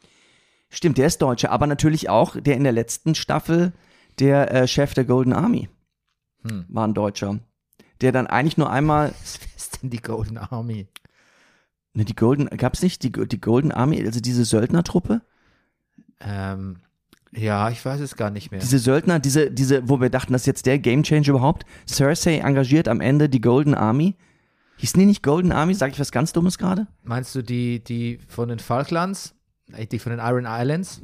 [0.70, 3.72] Stimmt, der ist Deutscher, aber natürlich auch der in der letzten Staffel,
[4.18, 5.68] der äh, Chef der Golden Army,
[6.48, 6.66] Hm.
[6.68, 7.38] war ein Deutscher.
[8.02, 10.88] Der dann eigentlich nur einmal Was ist denn die Golden Army?
[11.94, 15.20] Ne, die Golden, gab's nicht die, die Golden Army, also diese Söldnertruppe?
[16.20, 16.78] Ähm,
[17.32, 18.60] ja, ich weiß es gar nicht mehr.
[18.60, 21.64] Diese Söldner, diese, diese, wo wir dachten, das ist jetzt der Gamechanger überhaupt.
[21.86, 24.14] Cersei engagiert am Ende die Golden Army.
[24.76, 25.74] Hießen die nicht Golden Army?
[25.74, 26.86] Sag ich was ganz Dummes gerade?
[27.04, 29.34] Meinst du die, die von den Falklands?
[29.72, 31.02] Äh, Die von den Iron Islands?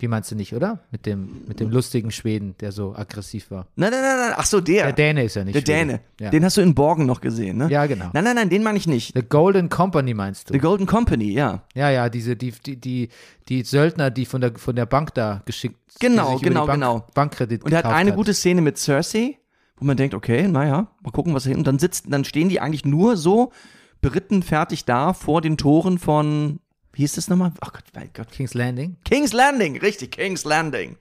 [0.00, 0.80] Die meinst du nicht, oder?
[0.90, 3.66] Mit dem, mit dem lustigen Schweden, der so aggressiv war.
[3.76, 4.32] Nein, nein, nein, nein.
[4.36, 4.84] Ach so, der.
[4.84, 5.86] Der Däne ist ja nicht der Schwede.
[5.86, 6.00] Däne.
[6.18, 6.30] Ja.
[6.30, 7.68] Den hast du in Borgen noch gesehen, ne?
[7.70, 8.10] ja, genau.
[8.12, 9.14] Nein, nein, nein, den meine ich nicht.
[9.14, 10.54] The Golden Company meinst du?
[10.54, 11.64] The Golden Company, ja.
[11.74, 13.08] ja, ja, diese, die, die, die,
[13.48, 16.80] die Söldner, die von der, von der Bank da geschickt Genau, über genau, die Bank,
[16.80, 17.06] genau.
[17.14, 19.38] Bankkredit Und er hat eine gute Szene mit Cersei,
[19.76, 21.58] wo man denkt, okay, naja, mal gucken, was er hin.
[21.58, 23.52] Und dann sitzt, dann stehen die eigentlich nur so
[24.00, 26.60] beritten fertig da vor den Toren von,
[26.92, 27.52] wie hieß das nochmal?
[27.60, 28.30] Ach Gott, mein Gott.
[28.32, 28.96] King's Landing.
[29.04, 30.96] King's Landing, richtig, King's Landing.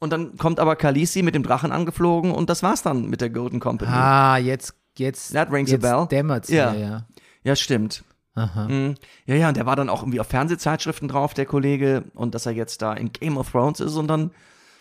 [0.00, 3.30] Und dann kommt aber Khaleesi mit dem Drachen angeflogen und das war's dann mit der
[3.30, 3.90] Golden Company.
[3.90, 6.06] Ah, jetzt, jetzt, That rings a jetzt bell.
[6.10, 6.72] dämmert's Ja.
[6.72, 7.06] mir, ja.
[7.42, 8.04] Ja, stimmt.
[8.34, 8.66] Aha.
[8.68, 8.96] Mhm.
[9.26, 12.46] Ja, ja, und der war dann auch irgendwie auf Fernsehzeitschriften drauf, der Kollege, und dass
[12.46, 14.32] er jetzt da in Game of Thrones ist und dann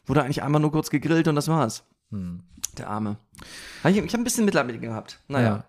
[0.05, 1.83] wurde eigentlich einmal nur kurz gegrillt und das war's.
[2.77, 3.17] Der Arme.
[3.83, 5.19] Ich, ich habe ein bisschen Mitleid mit ihm gehabt.
[5.27, 5.47] Naja.
[5.47, 5.63] Ja.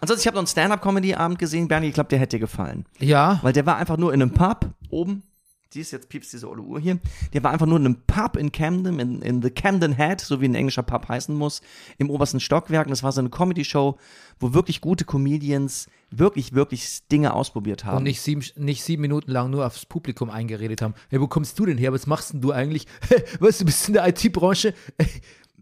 [0.00, 2.84] Ansonsten, ich habe noch einen Stand-Up-Comedy-Abend gesehen, Bernie, ich glaube, der hätte dir gefallen.
[2.98, 5.22] Ja, Weil der war einfach nur in einem Pub oben.
[5.70, 6.98] Siehst jetzt piepst diese olle Uhr hier.
[7.32, 10.42] Der war einfach nur in einem Pub in Camden, in, in the Camden Head, so
[10.42, 11.62] wie ein englischer Pub heißen muss,
[11.96, 12.86] im obersten Stockwerk.
[12.86, 13.96] Und das war so eine Comedy-Show,
[14.38, 17.96] wo wirklich gute Comedians wirklich, wirklich Dinge ausprobiert haben.
[17.96, 20.92] und nicht sieben, nicht sieben Minuten lang nur aufs Publikum eingeredet haben.
[21.08, 21.90] Hey, wo kommst du denn her?
[21.94, 22.86] Was machst denn du eigentlich?
[23.40, 24.74] Was, du bist in der IT-Branche?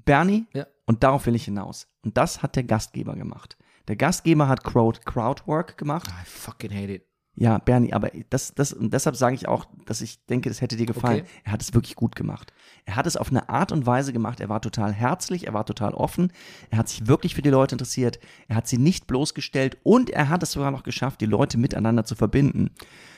[0.05, 0.67] Bernie, Ja.
[0.87, 1.87] und darauf will ich hinaus.
[2.03, 3.57] Und das hat der Gastgeber gemacht.
[3.91, 6.07] Der Gastgeber hat Crowd, Crowdwork gemacht.
[6.07, 7.10] I fucking hate it.
[7.37, 10.77] Ja, Bernie, aber das, das, und deshalb sage ich auch, dass ich denke, das hätte
[10.77, 11.21] dir gefallen.
[11.21, 11.31] Okay.
[11.45, 12.53] Er hat es wirklich gut gemacht.
[12.85, 14.41] Er hat es auf eine Art und Weise gemacht.
[14.41, 16.33] Er war total herzlich, er war total offen.
[16.71, 18.19] Er hat sich wirklich für die Leute interessiert.
[18.49, 22.05] Er hat sie nicht bloßgestellt und er hat es sogar noch geschafft, die Leute miteinander
[22.05, 22.71] zu verbinden.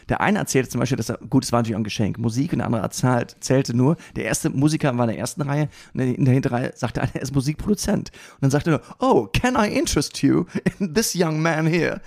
[0.08, 2.52] Der eine erzählte zum Beispiel, dass er, gut, es war natürlich auch ein Geschenk, Musik
[2.52, 6.00] und der andere erzählt, zählte nur, der erste Musiker war in der ersten Reihe und
[6.00, 8.10] in der Hinterreihe sagte einer, er ist Musikproduzent.
[8.34, 10.44] Und dann sagte er, oh, can I interest you
[10.78, 12.00] in this young man here?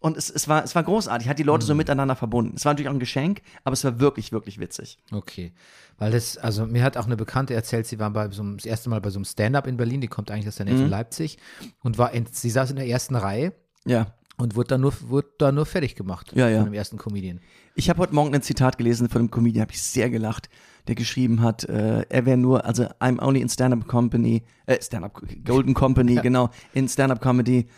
[0.00, 2.54] Und es, es, war, es war großartig, hat die Leute so miteinander verbunden.
[2.56, 4.98] Es war natürlich auch ein Geschenk, aber es war wirklich, wirklich witzig.
[5.12, 5.52] Okay.
[5.98, 8.64] Weil das, also mir hat auch eine Bekannte erzählt, sie war bei so einem, das
[8.64, 10.80] erste Mal bei so einem Stand-up in Berlin, die kommt eigentlich aus der Nähe Mhm.
[10.80, 11.36] von Leipzig
[11.82, 13.52] und war in, sie saß in der ersten Reihe
[13.84, 14.14] Ja.
[14.38, 16.56] und wurde dann nur, wurde dann nur fertig gemacht Ja, ja.
[16.62, 17.40] von dem ersten Comedian.
[17.74, 20.48] Ich habe heute Morgen ein Zitat gelesen von einem Comedian, habe ich sehr gelacht,
[20.88, 25.20] der geschrieben hat, äh, er wäre nur, also I'm only in Stand-Up Company, äh, Stand-Up
[25.44, 27.68] Golden Company, genau, in Stand-Up Comedy,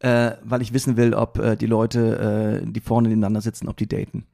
[0.00, 3.76] äh, weil ich wissen will, ob äh, die Leute, äh, die vorne nebeneinander sitzen, ob
[3.76, 4.26] die daten.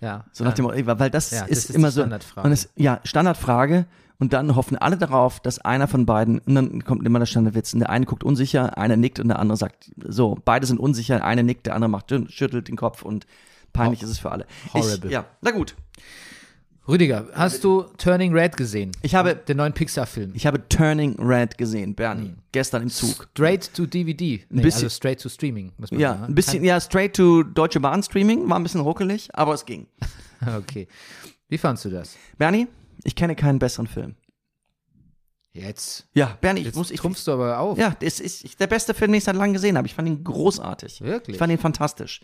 [0.00, 0.24] Ja.
[0.32, 2.02] So nach dem Motto, weil das Ja, das ist, ist immer so.
[2.02, 3.86] Und es, ja, Standardfrage.
[4.18, 7.74] Und dann hoffen alle darauf, dass einer von beiden, und dann kommt immer der Standardwitz,
[7.74, 11.24] und der eine guckt unsicher, einer nickt und der andere sagt, so, beide sind unsicher,
[11.24, 13.26] einer nickt, der andere macht, schüttelt den Kopf und
[13.72, 14.46] peinlich ist es für alle.
[14.72, 15.10] Horrible.
[15.10, 15.74] Ich, ja, na gut.
[16.86, 18.92] Rüdiger, hast du Turning Red gesehen?
[19.00, 20.32] Ich habe, Den neuen Pixar-Film.
[20.34, 23.26] ich habe Turning Red gesehen, Bernie, gestern im Zug.
[23.32, 24.44] Straight to DVD.
[24.50, 26.24] Nee, bisschen- also straight to Streaming, muss man Ja, sagen.
[26.24, 29.86] ein bisschen, ja, straight to Deutsche Bahn Streaming, war ein bisschen ruckelig, aber es ging.
[30.40, 30.86] Kein- Okay.
[31.48, 32.16] Wie fandst du das?
[32.36, 32.66] Bernie,
[33.02, 34.14] ich kenne keinen besseren Film.
[35.52, 37.78] Jetzt, Ja, Bernie, ich jetzt muss, ich, trumpfst du aber auf.
[37.78, 39.86] Ja, das ist der beste Film, den ich seit langem gesehen habe.
[39.86, 41.00] Ich fand ihn großartig.
[41.00, 41.36] Wirklich?
[41.36, 42.20] Ich fand ihn fantastisch.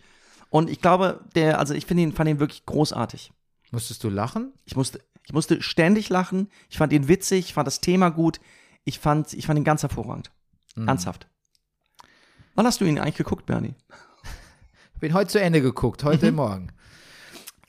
[0.49, 3.31] Und ich glaube, der, also ich finde ihn, fand ihn wirklich großartig.
[3.71, 4.53] Musstest du lachen?
[4.65, 6.49] Ich musste, ich musste ständig lachen.
[6.69, 7.45] Ich fand ihn witzig.
[7.45, 8.39] Ich fand das Thema gut.
[8.83, 10.31] Ich fand, ich fand ihn ganz hervorragend.
[10.75, 10.87] Mhm.
[10.87, 11.27] Ernsthaft.
[12.55, 13.75] Wann hast du ihn eigentlich geguckt, Bernie?
[14.99, 16.35] Bin heute zu Ende geguckt, heute Mhm.
[16.35, 16.67] Morgen.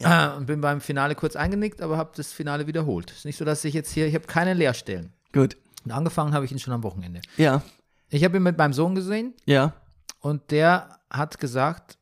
[0.02, 3.12] Ah, und bin beim Finale kurz eingenickt, aber habe das Finale wiederholt.
[3.12, 5.12] Ist nicht so, dass ich jetzt hier, ich habe keine Leerstellen.
[5.32, 5.56] Gut.
[5.84, 7.20] Und angefangen habe ich ihn schon am Wochenende.
[7.36, 7.62] Ja,
[8.08, 9.74] Ich habe ihn mit meinem Sohn gesehen ja.
[10.18, 11.98] und der hat gesagt,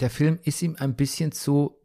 [0.00, 1.76] der Film ist ihm ein bisschen zu,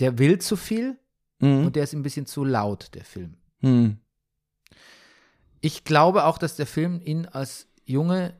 [0.00, 0.98] der will zu viel
[1.42, 1.66] Mhm.
[1.66, 3.36] und der ist ein bisschen zu laut, der Film.
[3.60, 3.98] Mhm.
[5.62, 8.34] Ich glaube auch, dass der Film ihn als Junge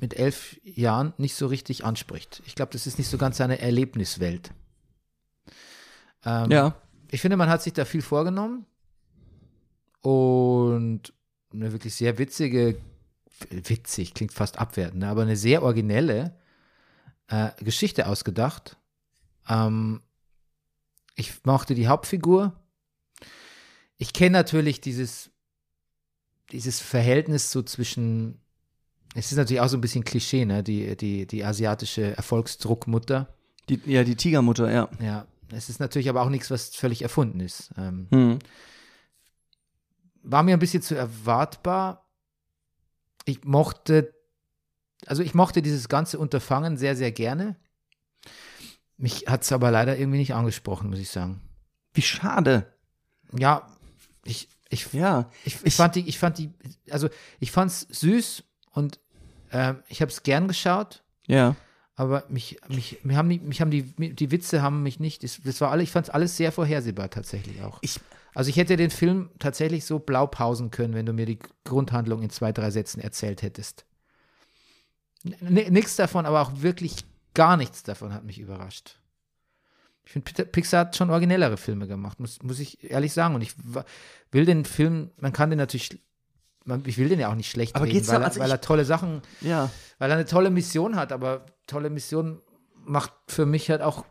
[0.00, 2.42] mit elf Jahren nicht so richtig anspricht.
[2.46, 4.50] Ich glaube, das ist nicht so ganz seine Erlebniswelt.
[6.24, 6.74] Ähm, Ja.
[7.10, 8.66] Ich finde, man hat sich da viel vorgenommen
[10.02, 11.12] und
[11.52, 12.78] eine wirklich sehr witzige,
[13.50, 16.34] witzig klingt fast abwertend, ne, aber eine sehr originelle
[17.28, 18.76] äh, Geschichte ausgedacht.
[19.48, 20.00] Ähm,
[21.16, 22.52] ich mochte die Hauptfigur.
[23.96, 25.30] Ich kenne natürlich dieses,
[26.52, 28.40] dieses Verhältnis so zwischen,
[29.14, 30.62] es ist natürlich auch so ein bisschen Klischee, ne?
[30.62, 33.34] die, die, die asiatische Erfolgsdruckmutter.
[33.68, 34.88] Die, ja, die Tigermutter, ja.
[35.00, 37.70] Ja, es ist natürlich aber auch nichts, was völlig erfunden ist.
[37.76, 38.38] Ähm, Mhm.
[40.22, 42.06] war mir ein bisschen zu erwartbar.
[43.24, 44.14] Ich mochte,
[45.06, 47.56] also ich mochte dieses ganze Unterfangen sehr, sehr gerne.
[48.98, 51.40] Mich hat es aber leider irgendwie nicht angesprochen, muss ich sagen.
[51.94, 52.72] Wie schade.
[53.38, 53.66] Ja,
[54.24, 55.30] ich, ich, Ja.
[55.44, 56.52] ich, ich, ich- fand die, ich fand die,
[56.90, 57.08] also
[57.40, 59.00] ich fand es süß und
[59.52, 61.56] ähm, ich habe es gern geschaut, Ja.
[61.94, 65.40] aber mich, mich, mir haben die, mich haben die, die Witze haben mich nicht, das,
[65.44, 67.78] das war alle, ich fand es alles sehr vorhersehbar tatsächlich auch.
[67.82, 68.00] Ich,
[68.34, 72.22] Also ich hätte den Film tatsächlich so blau pausen können, wenn du mir die Grundhandlung
[72.22, 73.84] in zwei, drei Sätzen erzählt hättest.
[75.24, 76.96] N nichts davon, aber auch wirklich
[77.36, 78.98] gar nichts davon hat mich überrascht.
[80.04, 83.34] Ich finde, Pixar hat schon originellere Filme gemacht, muss, muss ich ehrlich sagen.
[83.34, 83.54] Und ich
[84.32, 86.00] will den Film, man kann den natürlich,
[86.64, 88.50] man, ich will den ja auch nicht schlecht Aber reden, weil, doch- er, also weil
[88.50, 89.70] er tolle Sachen, ja.
[89.98, 92.40] weil er eine tolle Mission hat, aber tolle Mission
[92.84, 94.04] macht für mich halt auch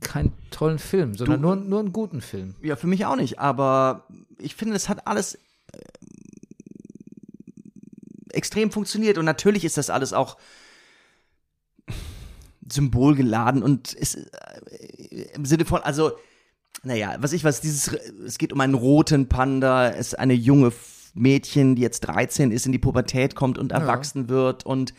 [0.00, 2.54] keinen tollen Film, sondern nur, nur einen guten Film.
[2.62, 4.06] Ja, für mich auch nicht, aber
[4.38, 5.38] ich finde, es hat alles äh,
[8.30, 10.36] extrem funktioniert und natürlich ist das alles auch
[12.72, 16.12] symbolgeladen und ist äh, im Sinne von, also,
[16.82, 17.88] naja, was ich was, dieses,
[18.26, 20.72] es geht um einen roten Panda, es ist eine junge
[21.14, 24.94] Mädchen, die jetzt 13 ist, in die Pubertät kommt und erwachsen wird und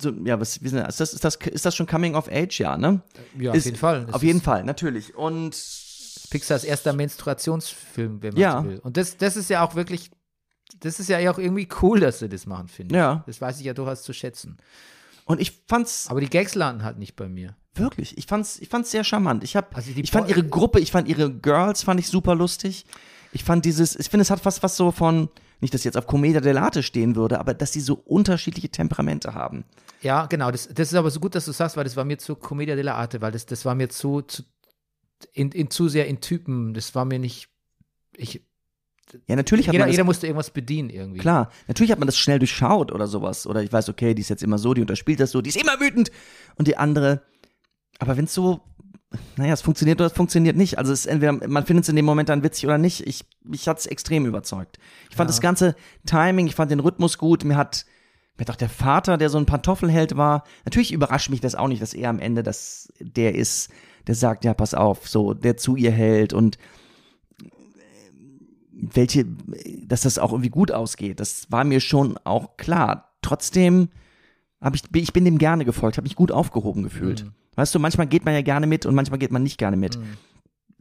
[0.00, 2.76] so, ja, was, wie ist das, ist das, ist das schon Coming of Age, ja,
[2.76, 3.02] ne?
[3.38, 4.08] Ja, auf Ist- jeden Fall.
[4.10, 5.14] Auf jeden Fall, natürlich.
[5.14, 5.50] Und
[6.30, 8.62] Pixars erster Menstruationsfilm, wenn man Ja.
[8.62, 8.78] so will.
[8.80, 10.10] Und das, das ist ja auch wirklich,
[10.80, 12.98] das ist ja auch irgendwie cool, dass sie das machen, finde ich.
[12.98, 13.22] Ja.
[13.26, 14.56] Das weiß ich ja durchaus zu schätzen.
[15.26, 17.54] Und ich fand's Aber die Gags landen halt nicht bei mir.
[17.74, 19.44] wirklich, ich fand's, ich fand's sehr charmant.
[19.44, 22.86] Ich hab, Also ich fand ihre Gruppe, ich fand ihre Girls, fand ich super lustig.
[23.32, 25.28] Ich fand dieses, ich finde, es hat fast was so von,
[25.60, 29.34] nicht, dass ich jetzt auf Commedia dell'arte stehen würde, aber dass sie so unterschiedliche Temperamente
[29.34, 29.64] haben.
[30.00, 30.50] Ja, genau.
[30.50, 32.74] Das, das ist aber so gut, dass du sagst, weil das war mir zu Commedia
[32.76, 34.42] dell'arte, weil das, das war mir zu, zu
[35.32, 36.72] in, in, zu sehr in Typen.
[36.72, 37.48] Das war mir nicht.
[38.16, 38.42] Ich,
[39.26, 41.18] Ja, natürlich hat jeder, man das, jeder musste irgendwas bedienen irgendwie.
[41.20, 43.46] klar, natürlich hat man das schnell durchschaut oder sowas.
[43.46, 45.60] Oder ich weiß, okay, die ist jetzt immer so, die unterspielt das so, die ist
[45.60, 46.10] immer wütend.
[46.56, 47.22] Und die andere,
[47.98, 48.60] aber wenn es so,
[49.36, 50.78] naja, es funktioniert oder es funktioniert nicht.
[50.78, 53.06] Also es ist entweder, man findet es in dem Moment dann witzig oder nicht.
[53.06, 54.78] Ich, mich hat es extrem überzeugt.
[55.08, 55.32] Ich fand Ja.
[55.32, 57.44] das ganze Timing, ich fand den Rhythmus gut.
[57.44, 57.86] Mir hat,
[58.36, 61.68] mir hat auch der Vater, der so ein Pantoffelheld war, natürlich überrascht mich das auch
[61.68, 63.70] nicht, dass er am Ende das, der ist,
[64.08, 66.58] der sagt, ja, pass auf, so, der zu ihr hält und
[68.78, 69.24] welche,
[69.86, 71.20] dass das auch irgendwie gut ausgeht.
[71.20, 73.14] Das war mir schon auch klar.
[73.22, 73.88] Trotzdem
[74.60, 77.24] habe ich, ich bin dem gerne gefolgt, habe mich gut aufgehoben gefühlt.
[77.24, 77.32] Mhm.
[77.54, 79.98] Weißt du, manchmal geht man ja gerne mit und manchmal geht man nicht gerne mit.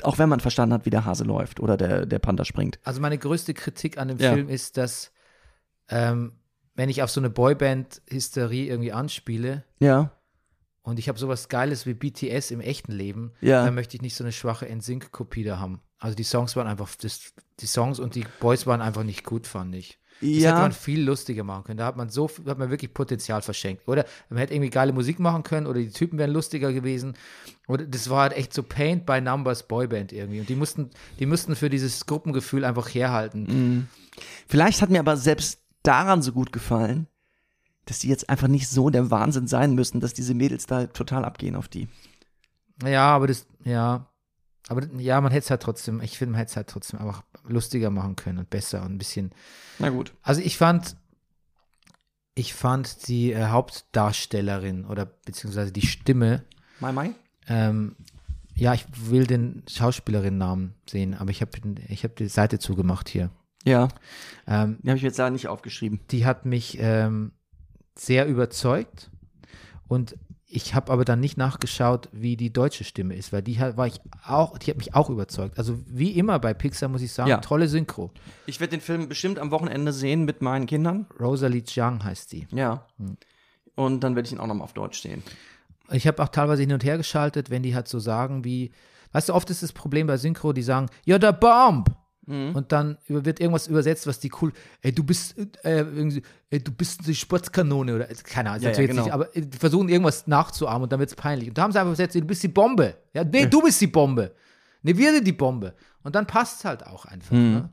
[0.04, 2.80] Auch wenn man verstanden hat, wie der Hase läuft oder der, der Panda springt.
[2.84, 4.34] Also meine größte Kritik an dem Ja.
[4.34, 5.14] Film ist, dass
[5.90, 6.34] ähm,
[6.76, 10.12] wenn ich auf so eine Boyband-Hysterie irgendwie anspiele Ja.
[10.82, 13.64] und ich habe sowas Geiles wie BTS im echten Leben, Ja.
[13.64, 15.80] dann möchte ich nicht so eine schwache NSYNC-Kopie da haben.
[16.06, 19.48] Also die Songs waren einfach, das, die Songs und die Boys waren einfach nicht gut,
[19.48, 19.98] fand ich.
[20.22, 20.60] Das hätte Ja.
[20.60, 21.78] man viel lustiger machen können.
[21.78, 23.88] Da hat man so viel- hat man wirklich Potenzial verschenkt.
[23.88, 27.16] Oder man hätte irgendwie geile Musik machen können oder die Typen wären lustiger gewesen.
[27.68, 30.40] Oder das war halt echt so Paint by Numbers Boyband irgendwie.
[30.42, 33.90] Und die mussten, die mussten für dieses Gruppengefühl einfach herhalten.
[34.48, 37.08] Vielleicht hat mir aber selbst daran so gut gefallen,
[37.86, 41.26] dass die jetzt einfach nicht so der Wahnsinn sein müssen, dass diese Mädels da total
[41.26, 41.88] abgehen auf die.
[42.86, 44.08] Ja, aber das, ja.
[44.68, 47.24] Aber ja, man hätte es halt trotzdem, ich finde, man hätte es halt trotzdem einfach
[47.48, 49.32] lustiger machen können und besser und ein bisschen.
[49.80, 50.14] Na gut.
[50.24, 50.96] Also ich fand,
[52.34, 56.44] ich fand die äh, Hauptdarstellerin oder beziehungsweise die Stimme,
[56.80, 57.12] Mai Mai?
[57.48, 57.96] ähm,
[58.56, 61.52] ja, ich will den Schauspielerin-Namen sehen, aber ich habe
[61.90, 63.30] ich hab die Seite zugemacht hier.
[63.66, 63.90] Ja.
[64.48, 66.00] Ähm, Die habe ich jetzt da nicht aufgeschrieben.
[66.12, 67.32] die hat mich ähm,
[67.98, 69.10] sehr überzeugt
[69.88, 70.16] und
[70.56, 73.88] ich habe aber dann nicht nachgeschaut, wie die deutsche Stimme ist, weil die hat, war
[73.88, 75.58] ich auch, die hat mich auch überzeugt.
[75.58, 77.38] Also wie immer bei Pixar muss ich sagen, Ja.
[77.38, 78.12] tolle Synchro.
[78.46, 81.08] Ich werde den Film bestimmt am Wochenende sehen mit meinen Kindern.
[81.20, 82.48] Rosalie Zhang heißt die.
[82.52, 82.86] Ja.
[82.98, 83.18] Hm.
[83.76, 85.22] Und dann werde ich ihn auch nochmal auf Deutsch sehen.
[85.92, 88.72] Ich habe auch teilweise hin und her geschaltet, wenn die halt so sagen wie,
[89.12, 91.90] weißt du, oft ist das Problem bei Synchro, die sagen, ja, der Bomb.
[92.28, 92.56] Mhm.
[92.56, 95.86] Und dann wird irgendwas übersetzt, was die cool, ey, du bist, äh,
[96.50, 99.04] ey, du bist die Sportskanone oder, äh, keine Ahnung, Ja, ja, genau.
[99.04, 101.50] nicht, aber äh, die versuchen irgendwas nachzuahmen und dann wird es peinlich.
[101.50, 102.96] Und da haben sie einfach übersetzt, du bist die Bombe.
[103.14, 104.34] Ja, nee, du bist die Bombe.
[104.82, 105.74] Nee, wir sind die Bombe.
[106.04, 107.32] Und dann passt es halt auch einfach.
[107.32, 107.52] Mhm.
[107.54, 107.70] Ne?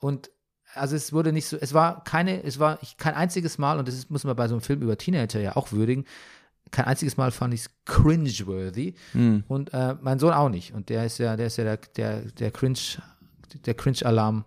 [0.00, 0.30] Und
[0.74, 3.94] also es wurde nicht so, es war keine, es war kein einziges Mal, und das
[3.94, 6.06] ist, muss man bei so einem Film über Teenager ja auch würdigen,
[6.70, 8.94] kein einziges Mal fand ich es cringeworthy.
[9.12, 9.44] Hm.
[9.46, 10.72] Und äh, mein Sohn auch nicht.
[10.72, 12.78] Und der ist ja, der ist ja der, der, der Cringe,
[13.54, 14.44] der Cringe-Alarm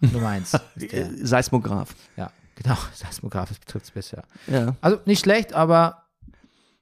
[0.00, 0.52] Nummer eins.
[1.22, 1.94] Seismograph.
[2.16, 4.24] Ja, genau, Seismograph betrifft es besser.
[4.46, 4.76] Ja.
[4.80, 6.04] Also nicht schlecht, aber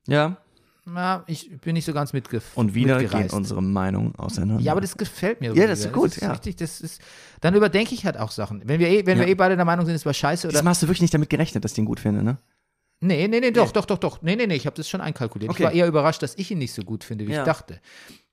[0.07, 0.37] Ja.
[0.85, 3.35] na, ich bin nicht so ganz mitge Und wieder gehen mitgereist.
[3.35, 4.61] unsere Meinungen auseinander.
[4.63, 5.55] Ja, aber das gefällt mir.
[5.55, 6.31] Ja, das ist gut, Das ist ja.
[6.33, 7.01] richtig, das ist,
[7.41, 8.63] dann überdenke ich halt auch Sachen.
[8.67, 9.31] Wenn wir eh, wenn wir Ja.
[9.31, 10.59] eh beide der Meinung sind, es war scheiße oder.
[10.59, 12.39] Diesmal hast du wirklich nicht damit gerechnet, dass ich den gut finde, ne?
[13.01, 14.23] Nee, nee, nee, doch, doch, doch, doch.
[14.23, 15.51] Nee, nee, nee, ich habe das schon einkalkuliert.
[15.51, 15.63] Okay.
[15.63, 17.41] Ich war eher überrascht, dass ich ihn nicht so gut finde, wie Ja.
[17.41, 17.81] ich dachte.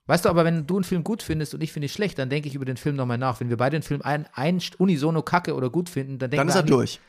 [0.07, 2.29] Weißt du, aber wenn du einen Film gut findest und ich finde ihn schlecht, dann
[2.29, 3.39] denke ich über den Film nochmal nach.
[3.39, 6.49] Wenn wir beide den Film ein, ein unisono kacke oder gut finden, dann denken Dann
[6.49, 6.99] ist er durch.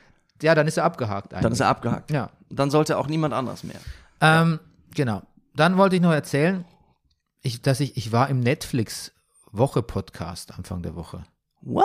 [0.43, 1.43] Ja, dann ist er abgehakt eigentlich.
[1.43, 2.11] Dann ist er abgehakt.
[2.11, 2.31] Ja.
[2.51, 3.81] Dann sollte auch niemand anders mehr.
[4.21, 4.61] Ähm,
[4.95, 5.23] genau.
[5.55, 6.65] Dann wollte ich noch erzählen,
[7.43, 11.25] ich, dass ich, ich war im Netflix-Woche-Podcast Anfang der Woche.
[11.63, 11.85] What?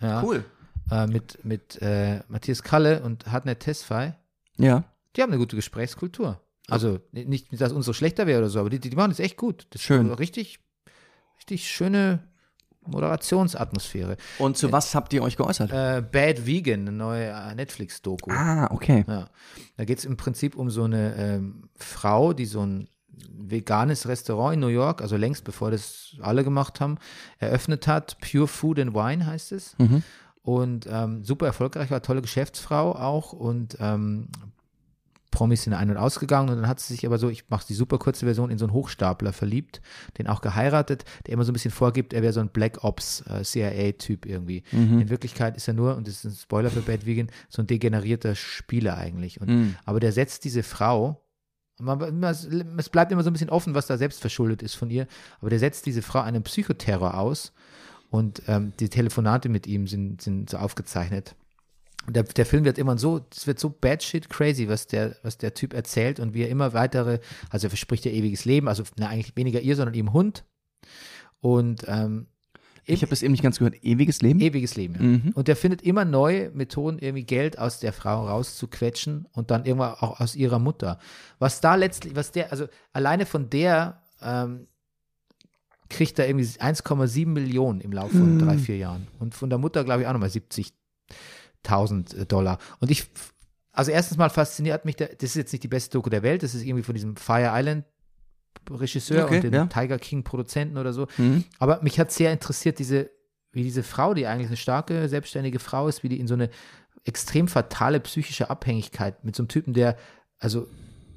[0.00, 0.44] Ja, Cool.
[0.90, 4.12] Äh, mit mit äh, Matthias Kalle und Hartnett Tesfaye.
[4.58, 4.84] Ja.
[5.16, 6.38] Die haben eine gute Gesprächskultur.
[6.68, 9.66] Also nicht, dass unsere schlechter wäre oder so, aber die, die machen das echt gut.
[9.70, 10.10] Das Schön.
[10.12, 10.60] Richtig,
[11.38, 12.20] richtig schöne
[12.86, 14.16] Moderationsatmosphäre.
[14.38, 15.72] Und zu was habt ihr euch geäußert?
[15.72, 18.30] Äh, Bad Vegan, eine neue äh, Netflix-Doku.
[18.30, 19.04] ah, okay.
[19.06, 19.28] Ja.
[19.76, 22.88] Da geht es im Prinzip um so eine ähm, Frau, die so ein
[23.30, 26.98] veganes Restaurant in New York, also längst bevor das alle gemacht haben,
[27.38, 28.18] eröffnet hat.
[28.20, 29.76] Pure Food and Wine heißt es.
[30.42, 34.28] Und ähm, super erfolgreich war, tolle Geschäftsfrau auch und ähm,
[35.34, 37.74] Promis sind ein- und ausgegangen und dann hat sie sich aber so, ich mache die
[37.74, 39.82] super kurze Version, in so einen Hochstapler verliebt,
[40.16, 43.22] den auch geheiratet, der immer so ein bisschen vorgibt, er wäre so ein Black Ops
[43.28, 44.62] äh, CIA-Typ irgendwie.
[45.00, 47.66] In Wirklichkeit ist er nur, und das ist ein Spoiler für Bad Vegan, so ein
[47.66, 49.40] degenerierter Spieler eigentlich.
[49.40, 49.48] Und,
[49.84, 51.20] Aber der setzt diese Frau,
[51.80, 52.32] man, man,
[52.78, 55.08] es bleibt immer so ein bisschen offen, was da selbst verschuldet ist von ihr,
[55.40, 57.52] aber der setzt diese Frau einem Psychoterror aus
[58.10, 61.34] und ähm, die Telefonate mit ihm sind, sind so aufgezeichnet.
[62.06, 65.16] Und Der, der Film wird immer so, es wird so bad shit crazy, was der,
[65.22, 67.18] was der Typ erzählt und wie er immer weitere,
[67.50, 70.44] also er verspricht ja ewiges Leben, also na, eigentlich weniger ihr, sondern ihm Hund.
[71.40, 72.26] Und ähm,
[72.86, 73.82] Ich habe das eben nicht ganz gehört.
[73.82, 74.40] Ewiges Leben?
[74.40, 75.22] ewiges Leben.
[75.24, 75.32] Ja.
[75.34, 79.94] Und der findet immer neue Methoden, irgendwie Geld aus der Frau rauszuquetschen und dann irgendwann
[79.94, 80.98] auch aus ihrer Mutter.
[81.38, 84.66] Was da letztlich, was der, also alleine von der ähm,
[85.88, 89.06] kriegt er irgendwie 1,7 Millionen im Laufe von drei, vier Jahren.
[89.18, 90.30] Und von der Mutter, glaube ich, auch nochmal
[91.64, 92.58] 70.000 Dollar.
[92.80, 93.06] Und ich,
[93.72, 96.42] also erstens mal fasziniert mich, der, das ist jetzt nicht die beste Doku der Welt,
[96.42, 97.84] das ist irgendwie von diesem Fire Island
[98.70, 99.66] Regisseur Okay, und den ja.
[99.66, 101.06] Tiger King Produzenten oder so.
[101.18, 101.44] Mhm.
[101.58, 103.10] Aber mich hat sehr interessiert, diese,
[103.52, 106.50] wie diese Frau, die eigentlich eine starke, selbstständige Frau ist, wie die in so eine
[107.04, 109.96] extrem fatale psychische Abhängigkeit mit so einem Typen, der
[110.38, 110.68] also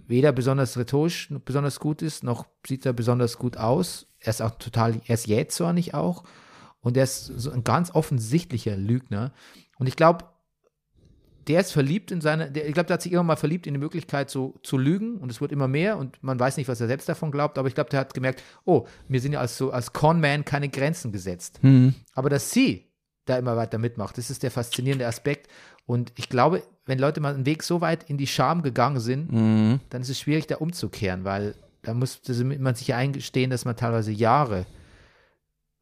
[0.07, 4.07] weder besonders rhetorisch noch besonders gut ist, noch sieht er besonders gut aus.
[4.19, 6.23] Er ist auch total, er ist jähzornig auch.
[6.79, 9.33] Und er ist so ein ganz offensichtlicher Lügner.
[9.77, 10.25] Und ich glaube,
[11.47, 13.73] der ist verliebt in seine, der, ich glaube, der hat sich irgendwann mal verliebt in
[13.73, 16.81] die Möglichkeit, so zu lügen und es wird immer mehr und man weiß nicht, was
[16.81, 19.57] er selbst davon glaubt, aber ich glaube, der hat gemerkt, oh, mir sind ja als
[19.57, 21.59] so als Conman keine Grenzen gesetzt.
[22.13, 22.85] Aber dass sie
[23.25, 25.47] da immer weiter mitmacht, das ist der faszinierende Aspekt.
[25.85, 29.31] Und ich glaube, wenn Leute mal einen Weg so weit in die Scham gegangen sind,
[29.31, 29.79] Mhm.
[29.89, 32.21] dann ist es schwierig, da umzukehren, weil da muss
[32.59, 34.65] man sich ja eingestehen, dass man teilweise Jahre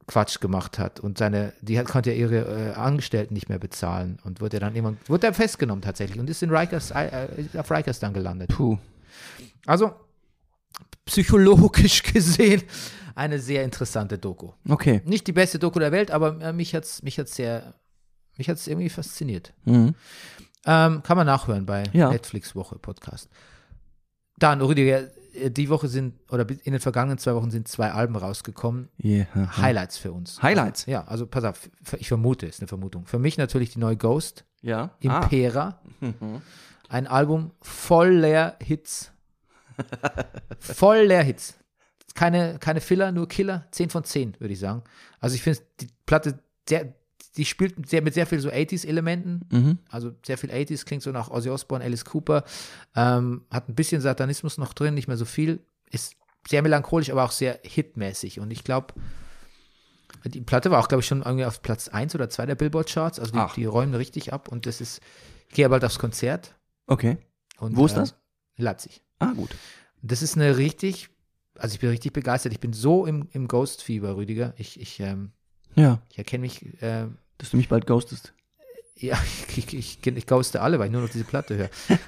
[0.08, 4.20] Quatsch gemacht hat und seine, die hat, konnte ja ihre äh, Angestellten nicht mehr bezahlen
[4.24, 7.72] und wurde dann irgendwann, wurde er festgenommen tatsächlich und ist in Rikers, äh, ist auf
[7.72, 8.50] Rikers dann gelandet.
[8.50, 8.78] Puh.
[9.66, 9.94] Also
[11.06, 12.64] psychologisch gesehen
[13.16, 14.52] eine sehr interessante Doku.
[14.68, 15.02] Okay.
[15.06, 17.74] Nicht die beste Doku der Welt, aber äh, mich hat's, mich hat's sehr,
[18.38, 19.54] mich hat's irgendwie fasziniert.
[19.64, 19.96] Mhm.
[20.66, 22.10] Ähm, kann man nachhören bei Ja.
[22.10, 23.30] Netflix Woche Podcast.
[24.38, 25.10] Dann, Rüdiger, äh,
[25.50, 28.90] die Woche sind, oder in den vergangenen zwei Wochen sind zwei Alben rausgekommen.
[29.04, 29.28] Yeah.
[29.58, 30.42] Highlights für uns.
[30.42, 30.86] Highlights?
[30.86, 33.06] Ja, also pass auf, ich vermute, ist eine Vermutung.
[33.06, 34.92] Für mich natürlich die neue Ghost, Ja.
[35.08, 35.22] Ah.
[35.22, 35.82] Impera.
[36.90, 39.12] Ein Album voller Hits.
[40.60, 41.56] voller Hits.
[42.14, 43.66] Keine, keine Filler, nur Killer.
[43.72, 44.84] 10 von 10, würde ich sagen.
[45.20, 46.94] Also ich finde die Platte sehr,
[47.38, 49.42] die spielt mit sehr, mit sehr viel so 80s-Elementen.
[49.52, 49.78] Mhm.
[49.90, 52.44] Also sehr viel 80s, klingt so nach Ozzy Osbourne, Alice Cooper.
[52.96, 55.60] Ähm, hat ein bisschen Satanismus noch drin, nicht mehr so viel.
[55.92, 56.16] Ist
[56.48, 58.40] sehr melancholisch, aber auch sehr hitmäßig.
[58.40, 58.94] Und ich glaube,
[60.24, 63.20] die Platte war auch, glaube ich, schon irgendwie auf Platz 1 oder 2 der Billboard-Charts.
[63.20, 63.54] Also die, Ach.
[63.54, 64.48] die räumen richtig ab.
[64.48, 65.02] Und das ist,
[65.50, 66.56] ich gehe bald aufs Konzert.
[66.88, 67.18] Okay.
[67.60, 68.16] Und, Wo ist äh, das?
[68.58, 69.02] Leipzig.
[69.20, 69.56] Ah, gut.
[70.02, 71.10] Das ist eine richtig,
[71.58, 72.54] also ich bin richtig begeistert.
[72.54, 74.54] Ich bin so im, im Ghost-Fieber, Rüdiger.
[74.58, 75.32] Ich, ich, ähm,
[75.76, 76.02] Ja.
[76.10, 78.34] ich erkenne mich, äh, Dass du mich bald ghostest.
[78.96, 79.18] ja,
[79.50, 81.70] ich, ich, ich, ich ghoste alle, weil ich nur noch diese Platte höre.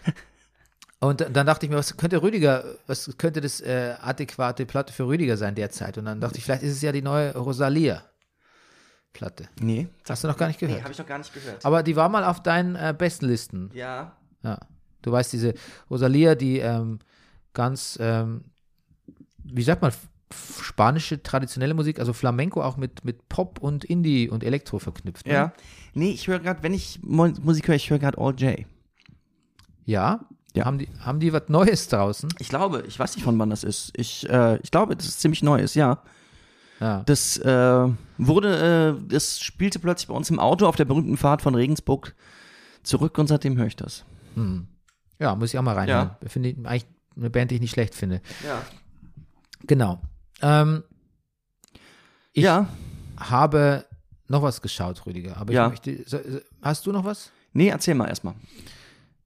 [0.99, 5.05] Und dann dachte ich mir, was könnte Rüdiger, was könnte das äh, adäquate Platte für
[5.05, 5.95] Rüdiger sein derzeit?
[5.99, 9.47] Und dann dachte ich, vielleicht ist es ja die neue Rosalia-Platte.
[9.59, 9.89] Nee.
[10.09, 10.81] Hast du noch gar nicht gehört.
[10.81, 11.63] habe ich noch gar nicht gehört.
[11.63, 13.69] Aber die war mal auf deinen äh, besten Listen.
[13.73, 14.13] ja.
[14.43, 14.59] Ja.
[15.01, 15.53] Du weißt, diese
[15.89, 16.99] Rosalia, die ähm,
[17.53, 18.43] ganz, ähm,
[19.43, 19.91] wie sagt man,
[20.33, 25.25] spanische traditionelle Musik, also Flamenco auch mit, mit Pop und Indie und Elektro verknüpft.
[25.25, 25.33] Ne?
[25.33, 25.53] Ja.
[25.93, 28.65] Nee, ich höre gerade, wenn ich Musik höre, ich höre gerade All J.
[29.85, 30.25] Ja?
[30.53, 30.65] Ja.
[30.65, 32.29] Haben die, haben die was Neues draußen?
[32.39, 33.91] Ich glaube, ich weiß nicht, von wann das ist.
[33.95, 36.01] Ich, äh, ich glaube, das ist ziemlich Neues, ja.
[36.79, 37.03] Ja.
[37.05, 37.87] Das äh,
[38.17, 42.15] wurde, äh, das spielte plötzlich bei uns im Auto auf der berühmten Fahrt von Regensburg
[42.83, 44.03] zurück und seitdem höre ich das.
[44.35, 44.67] Hm.
[45.19, 46.11] Ja, muss ich auch mal reinhören.
[46.25, 46.85] Finde ich eigentlich
[47.15, 48.21] eine Band, die ich nicht schlecht finde.
[48.45, 48.61] Ja.
[49.65, 50.01] Genau.
[50.41, 50.83] Ähm,
[52.33, 52.67] ich ja.
[53.17, 53.85] habe
[54.27, 55.37] noch was geschaut, Rüdiger.
[55.37, 55.65] Aber Ja.
[55.65, 57.31] ich möchte, hast du noch was?
[57.53, 58.35] Nee, erzähl mal erstmal.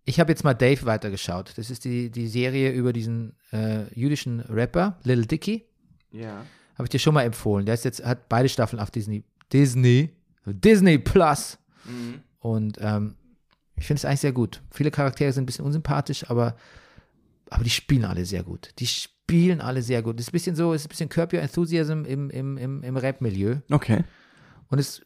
[0.06, 1.54] Ich habe jetzt mal Dave weitergeschaut.
[1.58, 5.66] Das ist die, die Serie über diesen äh, jüdischen Rapper, Little Dicky.
[6.12, 6.46] Ja.
[6.76, 7.66] Habe ich dir schon mal empfohlen.
[7.66, 9.24] Der ist jetzt, hat beide Staffeln auf Disney.
[9.54, 10.10] Disney.
[10.46, 11.58] Disney Plus.
[12.40, 13.16] Und ähm,
[13.76, 14.62] ich finde es eigentlich sehr gut.
[14.72, 16.56] Viele Charaktere sind ein bisschen unsympathisch, aber,
[17.50, 18.72] aber die spielen alle sehr gut.
[18.80, 19.21] Die spielen
[19.62, 20.18] alle sehr gut.
[20.18, 22.84] Das ist ein bisschen so, es ist ein bisschen Curb Your Enthusiasm im, im, im,
[22.84, 23.58] im Rap-Milieu.
[23.70, 24.04] Okay.
[24.70, 25.02] Und es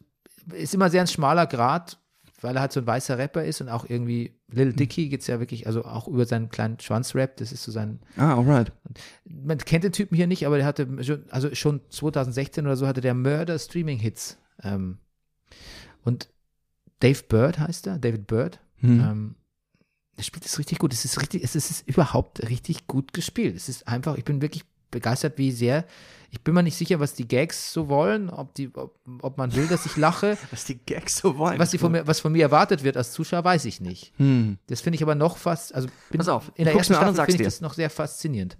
[0.52, 1.98] ist immer sehr ein schmaler Grad
[2.40, 4.76] weil er halt so ein weißer Rapper ist und auch irgendwie Lil Hm.
[4.76, 8.34] Dicky geht's ja wirklich, also auch über seinen kleinen Schwanzrap, das ist so sein, Ah,
[8.34, 8.72] alright.
[9.24, 12.86] man kennt den Typen hier nicht, aber der hatte schon, also schon 2016 oder so
[12.86, 14.38] hatte der Murder Streaming Hits.
[14.62, 14.98] Ähm,
[16.04, 16.28] und
[17.00, 18.60] Dave Bird heißt er, David Bird.
[18.76, 19.00] Hm.
[19.00, 19.34] Ähm,
[20.16, 20.92] er spielt es richtig gut.
[20.92, 23.56] Es ist richtig, es ist, überhaupt richtig gut gespielt.
[23.56, 25.84] Es ist einfach, ich bin wirklich begeistert, wie sehr.
[26.30, 29.54] Ich bin mir nicht sicher, was die Gags so wollen, ob die, ob, ob man
[29.54, 30.36] will, dass ich lache.
[30.50, 31.58] Was die Gags so wollen.
[31.58, 34.12] Was, die von mir, was von mir erwartet wird als Zuschauer, weiß ich nicht.
[34.16, 34.58] Hm.
[34.66, 37.30] Das finde ich aber noch fast, also bin, Pass auf, in der ersten Staffel finde
[37.30, 37.44] ich dir.
[37.44, 38.58] das noch sehr faszinierend.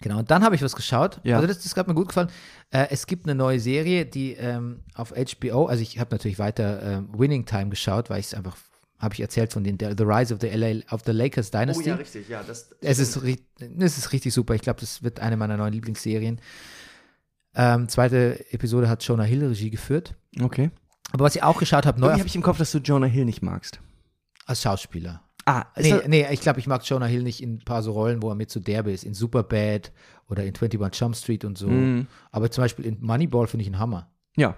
[0.00, 1.20] Genau, und dann habe ich was geschaut.
[1.24, 1.36] Ja.
[1.36, 2.30] Also das, das hat mir gut gefallen.
[2.70, 6.82] Äh, es gibt eine neue Serie, die ähm, auf HBO, also ich habe natürlich weiter
[6.82, 8.56] ähm, Winning Time geschaut, weil ich es einfach,
[9.00, 11.88] habe ich erzählt von den The Rise of the LA, of the Lakers Oh Dynasty.
[11.88, 12.42] ja, richtig, ja.
[12.42, 14.54] Das, Es ist, es ist richtig super.
[14.54, 16.40] Ich glaube, das wird eine meiner neuen Lieblingsserien.
[17.54, 20.14] Ähm, zweite Episode hat Jonah Hill Regie geführt.
[20.40, 20.70] Okay.
[21.12, 23.24] Aber was ich auch geschaut habe, neu habe ich im Kopf, dass du Jonah Hill
[23.24, 23.80] nicht magst.
[24.46, 25.22] als Schauspieler.
[25.46, 27.92] Ah, Nee, das- nee, ich glaube, ich mag Jonah Hill nicht in ein paar so
[27.92, 29.04] Rollen, wo er mit so derbe ist.
[29.04, 29.92] In Superbad
[30.28, 31.68] oder in 21 Jump Street und so.
[31.68, 32.06] Mhm.
[32.30, 34.10] Aber zum Beispiel in Moneyball finde ich einen Hammer.
[34.36, 34.56] Ja.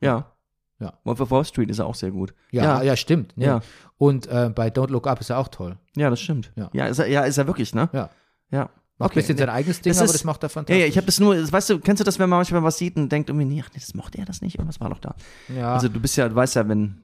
[0.00, 0.32] Ja.
[0.80, 0.94] Ja.
[1.04, 2.34] Wolf of Wall Street ist er auch sehr gut.
[2.50, 3.32] Ja, ja, ja, stimmt.
[3.36, 3.44] Nee.
[3.46, 3.60] Ja.
[3.98, 5.76] Und äh, bei Don't Look Up ist er auch toll.
[5.94, 6.50] Ja, das stimmt.
[6.56, 6.70] Ja.
[6.72, 7.88] Ja, ist er, ja, ist er wirklich, ne?
[7.92, 8.10] Ja.
[8.50, 8.70] Ja.
[8.98, 10.80] Macht ein bisschen sein eigenes Ding, Das aber ist- das macht er Ja, fantastisch.
[10.82, 12.96] ja, ich habe das nur, weißt du, kennst du das, wenn man manchmal was sieht
[12.96, 15.14] und denkt irgendwie, nee, ach nee, das mochte er das nicht, irgendwas war doch da.
[15.54, 15.72] ja.
[15.74, 17.02] Also du bist ja, du weißt ja, wenn,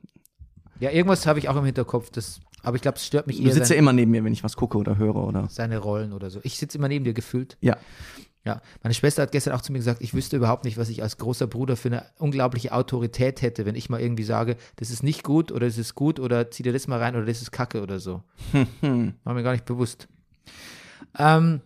[0.81, 2.11] ja, irgendwas habe ich auch im Hinterkopf.
[2.11, 4.33] Das, aber ich glaube, es stört mich du eher sitzt ja immer neben mir, wenn
[4.33, 5.49] ich was gucke oder höre oder.
[5.49, 6.41] seine Rollen oder so.
[6.43, 7.57] Ich sitze immer neben dir gefühlt.
[7.61, 7.77] Ja.
[8.47, 11.03] Ja, meine Schwester hat gestern auch zu mir gesagt, ich wüsste überhaupt nicht, was ich
[11.03, 15.03] als großer Bruder für eine unglaubliche Autorität hätte, wenn ich mal irgendwie sage, das ist
[15.03, 17.51] nicht gut oder das ist gut oder zieh dir das mal rein oder das ist
[17.51, 18.23] Kacke oder so.
[19.25, 20.07] War mir gar nicht bewusst.
[21.19, 21.61] Ähm,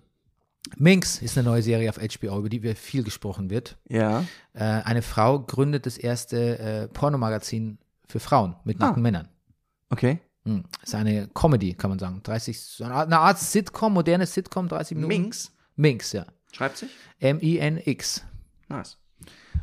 [0.77, 3.77] Minx ist eine neue Serie auf HBO, über die wir viel gesprochen wird.
[3.89, 4.25] Ja.
[4.55, 8.87] Äh, eine Frau gründet das erste äh, Pornomagazin für Frauen mit Ah.
[8.87, 9.29] nackten Männern.
[9.91, 10.21] Okay.
[10.45, 10.65] Hm.
[10.83, 12.21] Ist eine Comedy, kann man sagen.
[12.23, 15.09] 30, so eine Art, eine Art Sitcom, moderne Sitcom, 30 Minuten.
[15.09, 16.27] Minx Minx, ja.
[16.53, 16.91] Schreibt sich.
[17.19, 18.25] M-I-N-X.
[18.69, 18.97] Nice.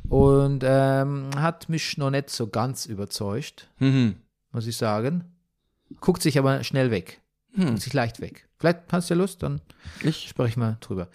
[0.10, 4.16] Und ähm, hat mich noch nicht so ganz überzeugt, Mhm.
[4.52, 5.24] muss ich sagen.
[6.02, 7.22] Guckt sich aber schnell weg.
[7.54, 7.66] Hm.
[7.68, 8.48] Guckt sich leicht weg.
[8.60, 9.62] Vielleicht hast du ja Lust, dann
[10.04, 11.10] Ich, spreche ich mal drüber.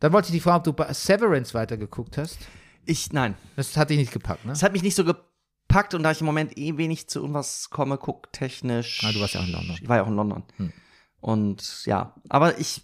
[0.00, 2.38] Dann wollte ich dich fragen, ob du bei Severance weitergeguckt hast.
[2.86, 3.34] ich, nein.
[3.56, 4.52] Das hat dich nicht gepackt, ne?
[4.52, 7.70] Es hat mich nicht so gepackt und da ich im Moment eh wenig zu irgendwas
[7.70, 9.00] komme, guck technisch.
[9.04, 9.76] Ah, du warst ja auch in London.
[9.82, 10.42] Ich war ja auch in London.
[10.56, 10.72] Hm.
[11.20, 12.82] Und ja, aber ich,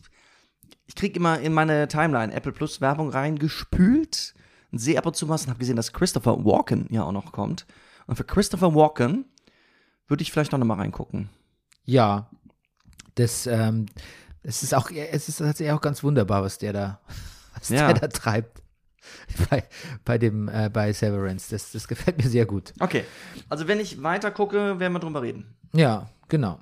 [0.87, 4.35] ich kriege immer in meine Timeline Apple Plus Werbung reingespült
[4.73, 7.33] und sehe ab und zu was und habe gesehen, dass Christopher Walken ja auch noch
[7.33, 7.67] kommt.
[8.07, 9.25] Und für Christopher Walken
[10.09, 11.31] würde ich vielleicht noch mal reingucken.
[11.85, 12.29] Ja.
[13.15, 13.87] Das, ähm,
[14.43, 17.01] es ist auch, es ist tatsächlich auch ganz wunderbar, was der da,
[17.59, 17.93] was Ja.
[17.93, 18.63] der da treibt.
[19.51, 19.65] Bei,
[20.05, 21.51] bei dem, äh, bei Severance.
[21.51, 22.73] Das, das gefällt mir sehr gut.
[22.81, 23.05] Okay,
[23.51, 25.55] also wenn ich weiter gucke, werden wir drüber reden.
[25.75, 26.59] Ja, genau.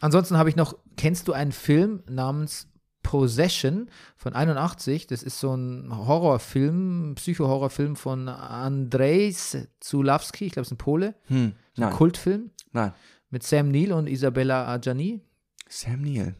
[0.00, 2.68] Ansonsten habe ich noch, kennst du einen Film namens
[3.08, 5.06] Possession von 81?
[5.06, 9.34] Das ist so ein Horrorfilm, Psycho-Horrorfilm von Andrzej
[9.80, 12.92] Zulawski, ich glaube, es ist ein Pole, Hm, nein, Kultfilm nein.
[13.30, 15.22] mit Sam Neill und Isabella Adjani.
[15.70, 16.34] Sam Neill.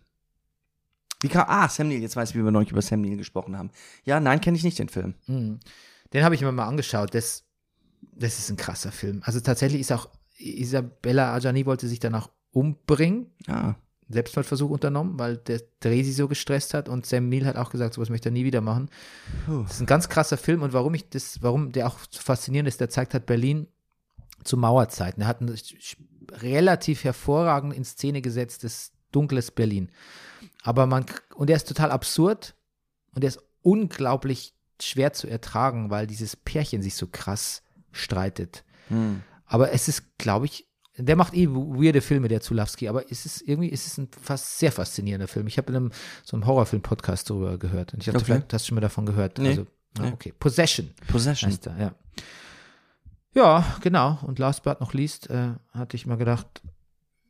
[1.23, 3.57] Wie kam, ah, Sam Neill, jetzt weiß ich, wie wir neulich über Sam Neill gesprochen
[3.57, 3.71] haben.
[4.05, 5.15] Ja, nein, kenne ich nicht den Film.
[5.27, 5.61] Mhm.
[6.13, 7.15] Den habe ich mir mal angeschaut.
[7.15, 7.45] Das,
[8.13, 9.23] das ist ein krasser Film.
[9.25, 13.33] Also tatsächlich ist auch Isabella Adjani wollte sich danach umbringen.
[13.47, 13.75] Ah,
[14.09, 17.95] Selbstmordversuch unternommen, weil der Dreh sie so gestresst hat und Sam Neill hat auch gesagt,
[17.95, 18.91] sowas möchte er nie wieder machen.
[19.45, 19.63] Puh.
[19.63, 22.69] Das ist ein ganz krasser Film und warum ich das, warum der auch so faszinierend
[22.69, 23.69] ist, der zeigt hat Berlin
[24.45, 25.23] zu Mauerzeiten.
[25.23, 25.55] Er hat ein
[26.33, 29.91] relativ hervorragend in Szene gesetztes dunkles Berlin.
[30.63, 31.05] Aber man
[31.35, 32.55] und er ist total absurd
[33.15, 38.65] und er ist unglaublich schwer zu ertragen, weil dieses Pärchen sich so krass streitet.
[38.89, 39.23] hm.
[39.51, 40.68] Aber es ist, glaube ich,
[40.99, 44.59] der macht eh weirde Filme, der Zulawski, aber es ist irgendwie, es ist ein fast
[44.59, 45.47] sehr faszinierender Film.
[45.47, 45.91] Ich habe in einem
[46.25, 47.95] so einem Horrorfilm-Podcast darüber gehört.
[47.95, 48.25] Und ich dachte, Okay.
[48.27, 49.39] vielleicht hast du schon mal davon gehört.
[49.39, 49.49] Nee.
[49.51, 49.67] Also,
[49.99, 50.13] ja, Nee.
[50.13, 50.33] okay.
[50.39, 51.51] Possession Possession.
[51.51, 51.93] heißt er, ja.
[53.35, 54.19] Ja, genau.
[54.23, 56.63] Und last but not least äh, hatte ich mal gedacht,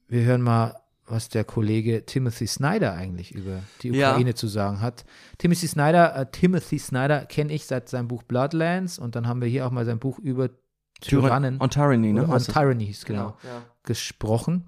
[0.09, 0.75] wir hören mal,
[1.07, 4.11] was der Kollege Timothy Snyder eigentlich über die Ja.
[4.11, 5.05] Ukraine zu sagen hat.
[5.39, 9.49] Timothy Snyder, äh, Timothy Snyder kenne ich seit seinem Buch Bloodlands und dann haben wir
[9.49, 10.51] hier auch mal sein Buch über
[11.01, 12.28] Tyrannen On Tyranny, ne?
[12.28, 13.62] On hieß, genau, Ja.
[13.84, 14.64] gesprochen.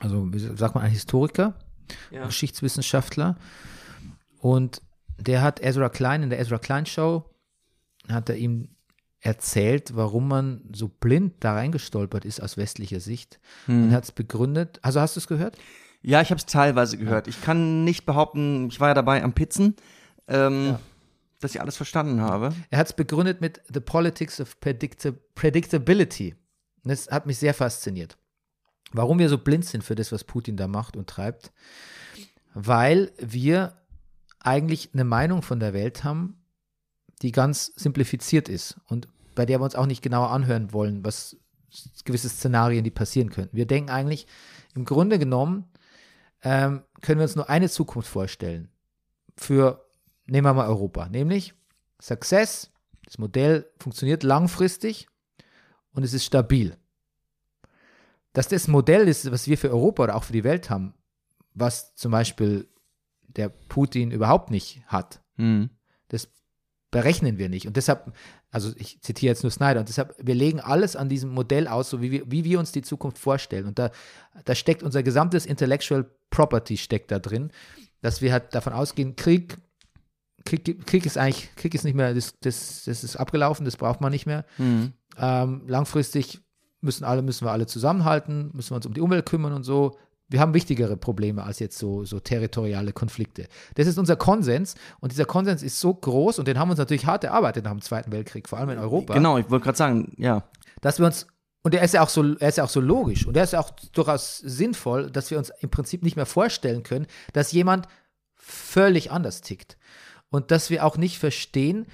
[0.00, 1.54] Also, wie sagt man, ein Historiker,
[2.10, 2.26] Ja.
[2.26, 3.36] Geschichtswissenschaftler.
[4.40, 4.82] Und
[5.18, 7.24] der hat Ezra Klein in der Ezra Klein Show,
[8.08, 8.68] hat er ihm
[9.20, 13.38] erzählt, warum man so blind da reingestolpert ist aus westlicher Sicht.
[13.66, 13.84] Hm.
[13.84, 14.80] Und hat es begründet.
[14.82, 15.56] Also hast du es gehört?
[16.02, 17.28] Ja, ich habe es teilweise gehört.
[17.28, 19.76] Ich kann nicht behaupten, ich war ja dabei am Pizzen,
[20.26, 20.80] ähm, Ja.
[21.42, 22.54] Dass ich alles verstanden habe.
[22.70, 26.36] Er hat es begründet mit The Politics of Predicta Predictability.
[26.84, 28.16] Das hat mich sehr fasziniert.
[28.92, 31.52] Warum wir so blind sind für das, was Putin da macht und treibt,
[32.54, 33.76] weil wir
[34.40, 36.42] eigentlich eine Meinung von der Welt haben,
[37.22, 41.36] die ganz simplifiziert ist und bei der wir uns auch nicht genauer anhören wollen, was
[42.04, 43.56] gewisse Szenarien, die passieren könnten.
[43.56, 44.26] Wir denken eigentlich,
[44.74, 45.64] im Grunde genommen
[46.42, 48.68] ähm, können wir uns nur eine Zukunft vorstellen
[49.36, 49.88] für,
[50.26, 51.54] nehmen wir mal Europa, nämlich
[52.00, 52.70] Success,
[53.04, 55.08] das Modell funktioniert langfristig
[55.92, 56.76] und es ist stabil.
[58.32, 60.94] Dass das Modell ist, was wir für Europa oder auch für die Welt haben,
[61.54, 62.68] was zum Beispiel
[63.28, 65.70] der Putin überhaupt nicht hat, Mhm.
[66.08, 66.28] das
[66.90, 67.66] berechnen wir nicht.
[67.66, 68.12] Und deshalb,
[68.50, 71.88] also ich zitiere jetzt nur Snyder, und deshalb, wir legen alles an diesem Modell aus,
[71.90, 73.66] so wie wir, wie wir uns die Zukunft vorstellen.
[73.66, 73.90] Und da,
[74.44, 77.50] da steckt unser gesamtes Intellectual Property steckt da drin,
[78.02, 79.58] dass wir halt davon ausgehen, Krieg,
[80.44, 84.00] Krieg, Krieg ist eigentlich, Krieg ist nicht mehr, das, das, das ist abgelaufen, das braucht
[84.00, 84.44] man nicht mehr.
[84.58, 84.92] Mhm.
[85.18, 86.40] Ähm, langfristig
[86.80, 89.96] müssen alle, müssen wir alle zusammenhalten, müssen wir uns um die Umwelt kümmern und so.
[90.28, 93.48] Wir haben wichtigere Probleme als jetzt so, so territoriale Konflikte.
[93.74, 96.78] Das ist unser Konsens und dieser Konsens ist so groß und den haben wir uns
[96.78, 99.78] natürlich hart erarbeitet nach dem Zweiten Weltkrieg, vor allem in Europa, Genau, ich wollte gerade
[99.78, 100.44] sagen, ja.
[100.80, 101.26] dass wir uns
[101.64, 103.52] und er ist ja auch so, er ist ja auch so logisch und er ist
[103.52, 107.86] ja auch durchaus sinnvoll, dass wir uns im Prinzip nicht mehr vorstellen können, dass jemand
[108.34, 109.76] völlig anders tickt
[110.32, 111.86] und dass wir auch nicht verstehen,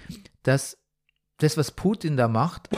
[0.45, 0.79] dass
[1.39, 2.71] das, was Putin da macht,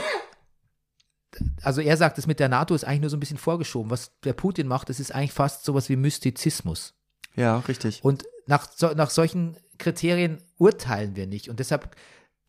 [1.61, 3.89] also er sagt, das mit der NATO ist eigentlich nur so ein bisschen vorgeschoben.
[3.89, 6.93] Was der Putin macht, das ist eigentlich fast sowas wie Mystizismus.
[7.35, 8.03] Ja, richtig.
[8.03, 11.47] Und nach, so, nach solchen Kriterien urteilen wir nicht.
[11.47, 11.95] Und deshalb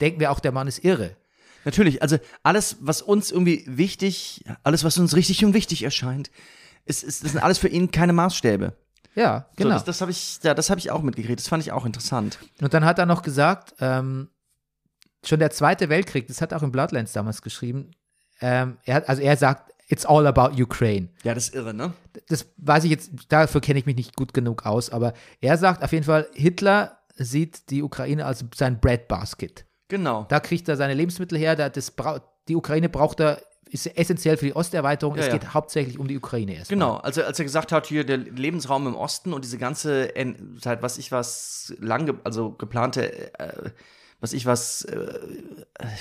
[0.00, 1.14] denken wir auch, der Mann ist irre.
[1.64, 6.30] Natürlich, also alles, was uns irgendwie wichtig, alles, was uns richtig und wichtig erscheint,
[6.86, 8.74] ist, ist, das sind alles für ihn keine Maßstäbe.
[9.14, 9.70] Ja, genau.
[9.70, 11.38] So, das das habe ich, ja, das habe ich auch mitgekriegt.
[11.38, 12.38] Das fand ich auch interessant.
[12.60, 14.28] Und dann hat er noch gesagt, ähm,
[15.24, 17.90] schon der Zweite Weltkrieg, das hat er auch in Bloodlands damals geschrieben,
[18.40, 21.08] ähm, er hat, also er sagt, it's all about Ukraine.
[21.22, 21.92] Ja, das ist irre, ne?
[22.28, 25.84] Das weiß ich jetzt, dafür kenne ich mich nicht gut genug aus, aber er sagt
[25.84, 29.64] auf jeden Fall, Hitler sieht die Ukraine als sein Breadbasket.
[29.88, 30.26] Genau.
[30.28, 31.92] Da kriegt er seine Lebensmittel her, da, das
[32.48, 33.40] die Ukraine braucht er,
[33.72, 35.16] ist essentiell für die Osterweiterung.
[35.16, 35.32] Ja, es ja.
[35.32, 36.78] geht hauptsächlich um die Ukraine erstmal.
[36.78, 40.12] Genau, also als er gesagt hat, hier der Lebensraum im Osten und diese ganze,
[40.60, 43.70] seit was ich was, lang, ge also geplante, äh,
[44.20, 45.18] was ich was, äh,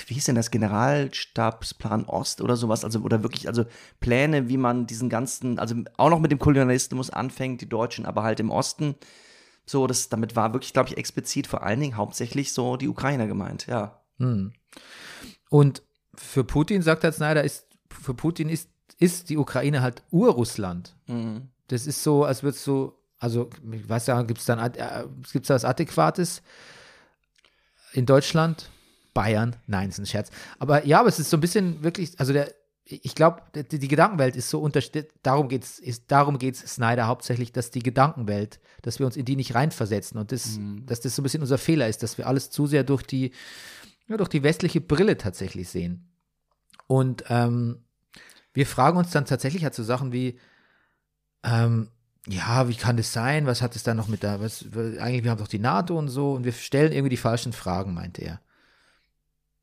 [0.06, 3.64] wie hieß denn das, Generalstabsplan Ost oder sowas, also oder wirklich, also
[4.00, 8.22] Pläne, wie man diesen ganzen, also auch noch mit dem Kolonialismus anfängt, die Deutschen, aber
[8.22, 8.94] halt im Osten.
[9.64, 13.26] So, das, damit war wirklich, glaube ich, explizit vor allen Dingen hauptsächlich so die Ukrainer
[13.26, 14.02] gemeint, ja.
[14.18, 14.52] Hm.
[15.48, 15.82] Und
[16.16, 20.94] für Putin, sagt Herr Snyder, ist, für Putin ist, ist die Ukraine halt Urrussland.
[21.06, 21.48] Mhm.
[21.68, 25.04] Das ist so, als würde es so, also, ich weiß ja, gibt es dann, äh,
[25.32, 26.42] gibt es da was Adäquates
[27.92, 28.68] in Deutschland?
[29.14, 29.56] Bayern?
[29.66, 30.30] Nein, ist ein Scherz.
[30.58, 32.52] Aber ja, aber es ist so ein bisschen wirklich, also der,
[32.84, 37.06] ich glaube, die, die Gedankenwelt ist so unterstellt, darum geht es, darum geht es Snyder
[37.06, 41.14] hauptsächlich, dass die Gedankenwelt, dass wir uns in die nicht reinversetzen und das, dass das
[41.14, 43.32] so ein bisschen unser Fehler ist, dass wir alles zu sehr durch die,
[44.12, 46.08] ja, durch die westliche Brille tatsächlich sehen.
[46.86, 47.84] Und ähm,
[48.54, 50.38] wir fragen uns dann tatsächlich halt so Sachen wie,
[51.42, 51.88] ähm,
[52.28, 53.46] ja, wie kann das sein?
[53.46, 54.40] Was hat es da noch mit da?
[54.40, 57.52] Was, eigentlich, wir haben doch die NATO und so und wir stellen irgendwie die falschen
[57.52, 58.40] Fragen, meinte er.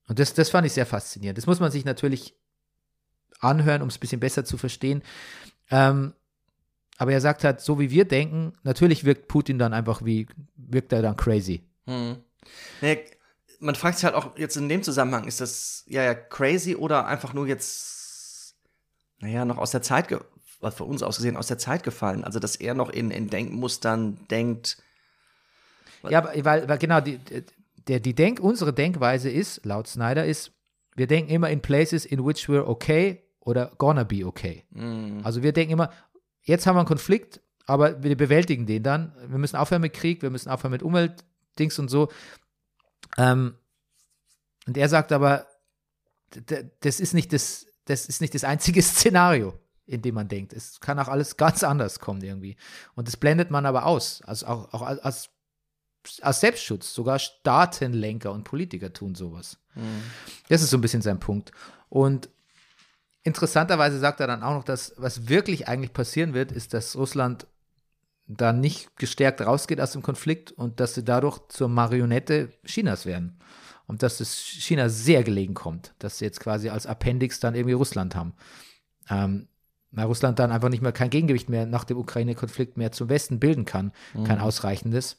[0.08, 1.38] Und das, das fand ich sehr faszinierend.
[1.38, 2.36] Das muss man sich natürlich
[3.40, 5.04] anhören, um es ein bisschen besser zu verstehen.
[5.70, 6.14] Ähm,
[6.98, 10.28] aber er sagt halt, so wie wir denken, natürlich wirkt Putin dann einfach wie,
[10.58, 11.64] wirkt er dann crazy.
[11.86, 12.18] Hm.
[12.82, 12.98] Naja,
[13.60, 17.06] man fragt sich halt auch jetzt in dem Zusammenhang, ist das ja, ja crazy oder
[17.08, 18.56] einfach nur jetzt,
[19.20, 20.08] naja, noch aus der Zeit,
[20.62, 22.24] was für uns ausgesehen, aus der Zeit gefallen.
[22.24, 24.78] Also, dass er noch in, in Denkmustern denkt.
[26.10, 27.20] Ja, weil, weil genau, die,
[27.88, 30.52] der, die Denk, unsere Denkweise ist, laut Snyder, ist,
[30.96, 34.66] wir denken immer in places in which we're okay oder gonna be okay.
[34.74, 35.22] Hm.
[35.24, 35.92] Also wir denken immer,
[36.44, 39.14] jetzt haben wir einen Konflikt, aber wir bewältigen den dann.
[39.28, 42.10] Wir müssen aufhören mit Krieg, wir müssen aufhören mit Umweltdings und so.
[43.18, 43.56] Ähm,
[44.68, 45.48] und er sagt aber,
[46.82, 50.54] das ist nicht das, das ist nicht das einzige Szenario, in dem man denkt.
[50.54, 52.56] Es kann auch alles ganz anders kommen irgendwie.
[52.96, 54.22] Und das blendet man aber aus.
[54.24, 55.30] Also auch, auch als, als,
[56.22, 56.94] als Selbstschutz.
[56.94, 59.58] Sogar Staatenlenker und Politiker tun sowas.
[60.50, 61.52] Das ist so ein bisschen sein Punkt.
[61.90, 62.30] Und
[63.24, 67.48] interessanterweise sagt er dann auch noch, dass was wirklich eigentlich passieren wird, ist, dass Russland
[68.30, 73.40] da nicht gestärkt rausgeht aus dem Konflikt und dass sie dadurch zur Marionette Chinas werden.
[73.88, 77.74] Und dass es China sehr gelegen kommt, dass sie jetzt quasi als Appendix dann irgendwie
[77.74, 78.34] Russland haben.
[79.10, 79.48] Ähm,
[79.92, 83.40] weil Russland dann einfach nicht mehr kein Gegengewicht mehr nach dem Ukraine-Konflikt mehr zum Westen
[83.40, 83.92] bilden kann,
[84.26, 85.18] kein ausreichendes.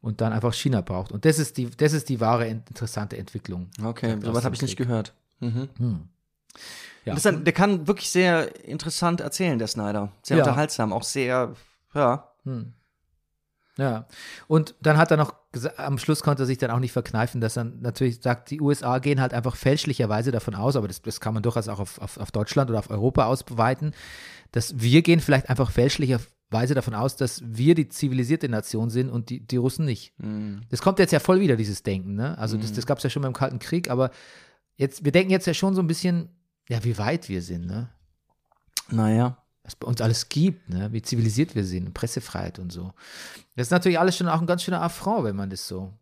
[0.00, 1.12] Und dann einfach China braucht.
[1.12, 3.68] Und das ist die, das ist die wahre in- interessante Entwicklung.
[3.82, 5.12] Okay, sowas habe ich nicht gehört.
[5.40, 5.68] Mhm.
[5.76, 6.08] Hm.
[7.04, 7.14] Ja.
[7.22, 10.10] Ein, der kann wirklich sehr interessant erzählen, der Snyder.
[10.22, 10.44] Sehr Ja.
[10.44, 11.54] unterhaltsam, auch sehr,
[11.94, 12.30] ja.
[13.76, 14.06] Ja,
[14.46, 15.34] und dann hat er noch,
[15.78, 18.98] am Schluss konnte er sich dann auch nicht verkneifen, dass er natürlich sagt, die USA
[19.00, 22.18] gehen halt einfach fälschlicherweise davon aus, aber das, das kann man durchaus auch auf, auf,
[22.18, 23.92] auf Deutschland oder auf Europa ausweiten,
[24.52, 29.28] dass wir gehen vielleicht einfach fälschlicherweise davon aus, dass wir die zivilisierte Nation sind und
[29.30, 30.14] die, die Russen nicht.
[30.70, 32.38] Das kommt jetzt ja voll wieder, dieses Denken, ne?
[32.38, 34.10] Also das, das gab es ja schon beim Kalten Krieg, aber
[34.76, 36.28] jetzt, wir denken jetzt ja schon so ein bisschen,
[36.68, 37.88] ja, wie weit wir sind, ne?
[38.88, 39.43] Naja.
[39.64, 40.92] Was bei uns alles gibt, ne?
[40.92, 42.92] wie zivilisiert wir sind, Pressefreiheit und so.
[43.56, 45.92] Das ist natürlich alles schon auch ein ganz schöner Affront, wenn man das so,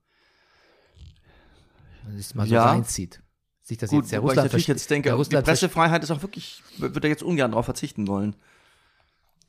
[2.03, 2.65] wenn man das mal so Ja.
[2.67, 3.21] reinzieht.
[3.63, 6.23] Sich das Gut, jetzt der ich Russland natürlich verste- jetzt denke, die Pressefreiheit ist auch
[6.23, 8.35] wirklich, würde er jetzt ungern darauf verzichten wollen.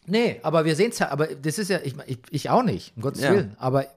[0.06, 2.94] Nee, aber wir sehen es ja, aber das ist ja, ich, ich, ich auch nicht,
[2.96, 3.32] um Gottes Ja.
[3.32, 3.56] Willen.
[3.58, 3.88] Aber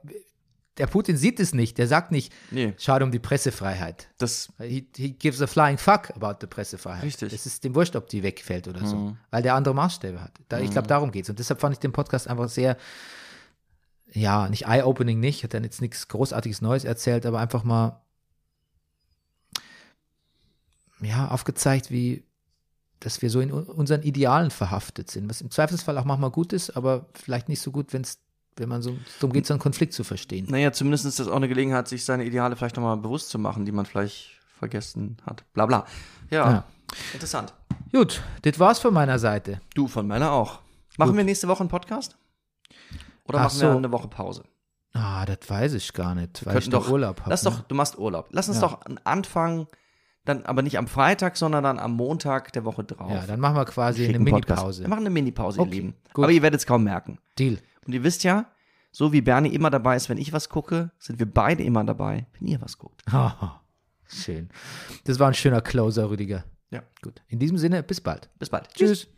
[0.79, 2.75] der Putin sieht es nicht, der sagt nicht, Nee.
[2.79, 4.09] schade um die Pressefreiheit.
[4.19, 7.03] Das, He, he gives a flying fuck about the Pressefreiheit.
[7.05, 7.33] Richtig.
[7.33, 10.33] Es ist dem wurscht, ob die wegfällt oder so, weil der andere Maßstäbe hat.
[10.49, 11.31] Da, Ich glaube, darum geht es.
[11.31, 12.77] Und deshalb fand ich den Podcast einfach sehr,
[14.13, 18.01] ja, nicht eye-opening nicht, hat dann jetzt nichts Großartiges Neues erzählt, aber einfach mal,
[21.01, 22.25] ja, aufgezeigt, wie,
[23.01, 26.71] dass wir so in unseren Idealen verhaftet sind, was im Zweifelsfall auch manchmal gut ist,
[26.77, 28.19] aber vielleicht nicht so gut, wenn's,
[28.57, 30.47] wenn man so, darum geht, so einen Konflikt zu verstehen.
[30.49, 33.65] naja, zumindest ist das auch eine Gelegenheit, sich seine Ideale vielleicht nochmal bewusst zu machen,
[33.65, 35.45] die man vielleicht vergessen hat.
[35.53, 35.85] Bla bla.
[36.31, 36.65] Ja, Ja.
[37.13, 37.53] interessant.
[37.93, 39.61] Gut, das war's von meiner Seite.
[39.75, 40.61] Du von meiner auch.
[40.99, 42.17] Machen wir nächste Woche einen Podcast?
[43.29, 43.77] Oder Ach machen wir so.
[43.77, 44.45] eine Woche Pause?
[44.95, 47.31] Ah, das weiß ich gar nicht, weil ich doch Urlaub habe.
[47.31, 48.29] Lass doch, du machst Urlaub.
[48.31, 48.69] Lass uns Ja.
[48.69, 49.67] doch einen Anfang,
[50.25, 53.11] dann aber nicht am Freitag, sondern dann am Montag der Woche drauf.
[53.13, 54.49] Ja, dann machen wir quasi eine Schicken Podcast.
[54.63, 54.83] Mini-Pause.
[54.85, 55.95] Wir machen eine Mini-Pause, Okay, ihr Lieben.
[56.15, 56.25] gut.
[56.25, 57.19] Aber ihr werdet es kaum merken.
[57.39, 57.59] Deal.
[57.87, 58.51] Und ihr wisst ja,
[58.91, 62.27] so wie Bernie immer dabei ist, wenn ich was gucke, sind wir beide immer dabei,
[62.39, 63.03] wenn ihr was guckt.
[63.13, 63.63] Haha,
[64.09, 64.49] Schön.
[65.05, 66.45] Das war ein schöner Closer, Rüdiger.
[66.71, 66.83] Ja.
[67.03, 67.23] Gut.
[67.29, 68.29] In diesem Sinne, bis bald.
[68.39, 68.69] Bis bald.
[68.75, 69.09] Tschüss.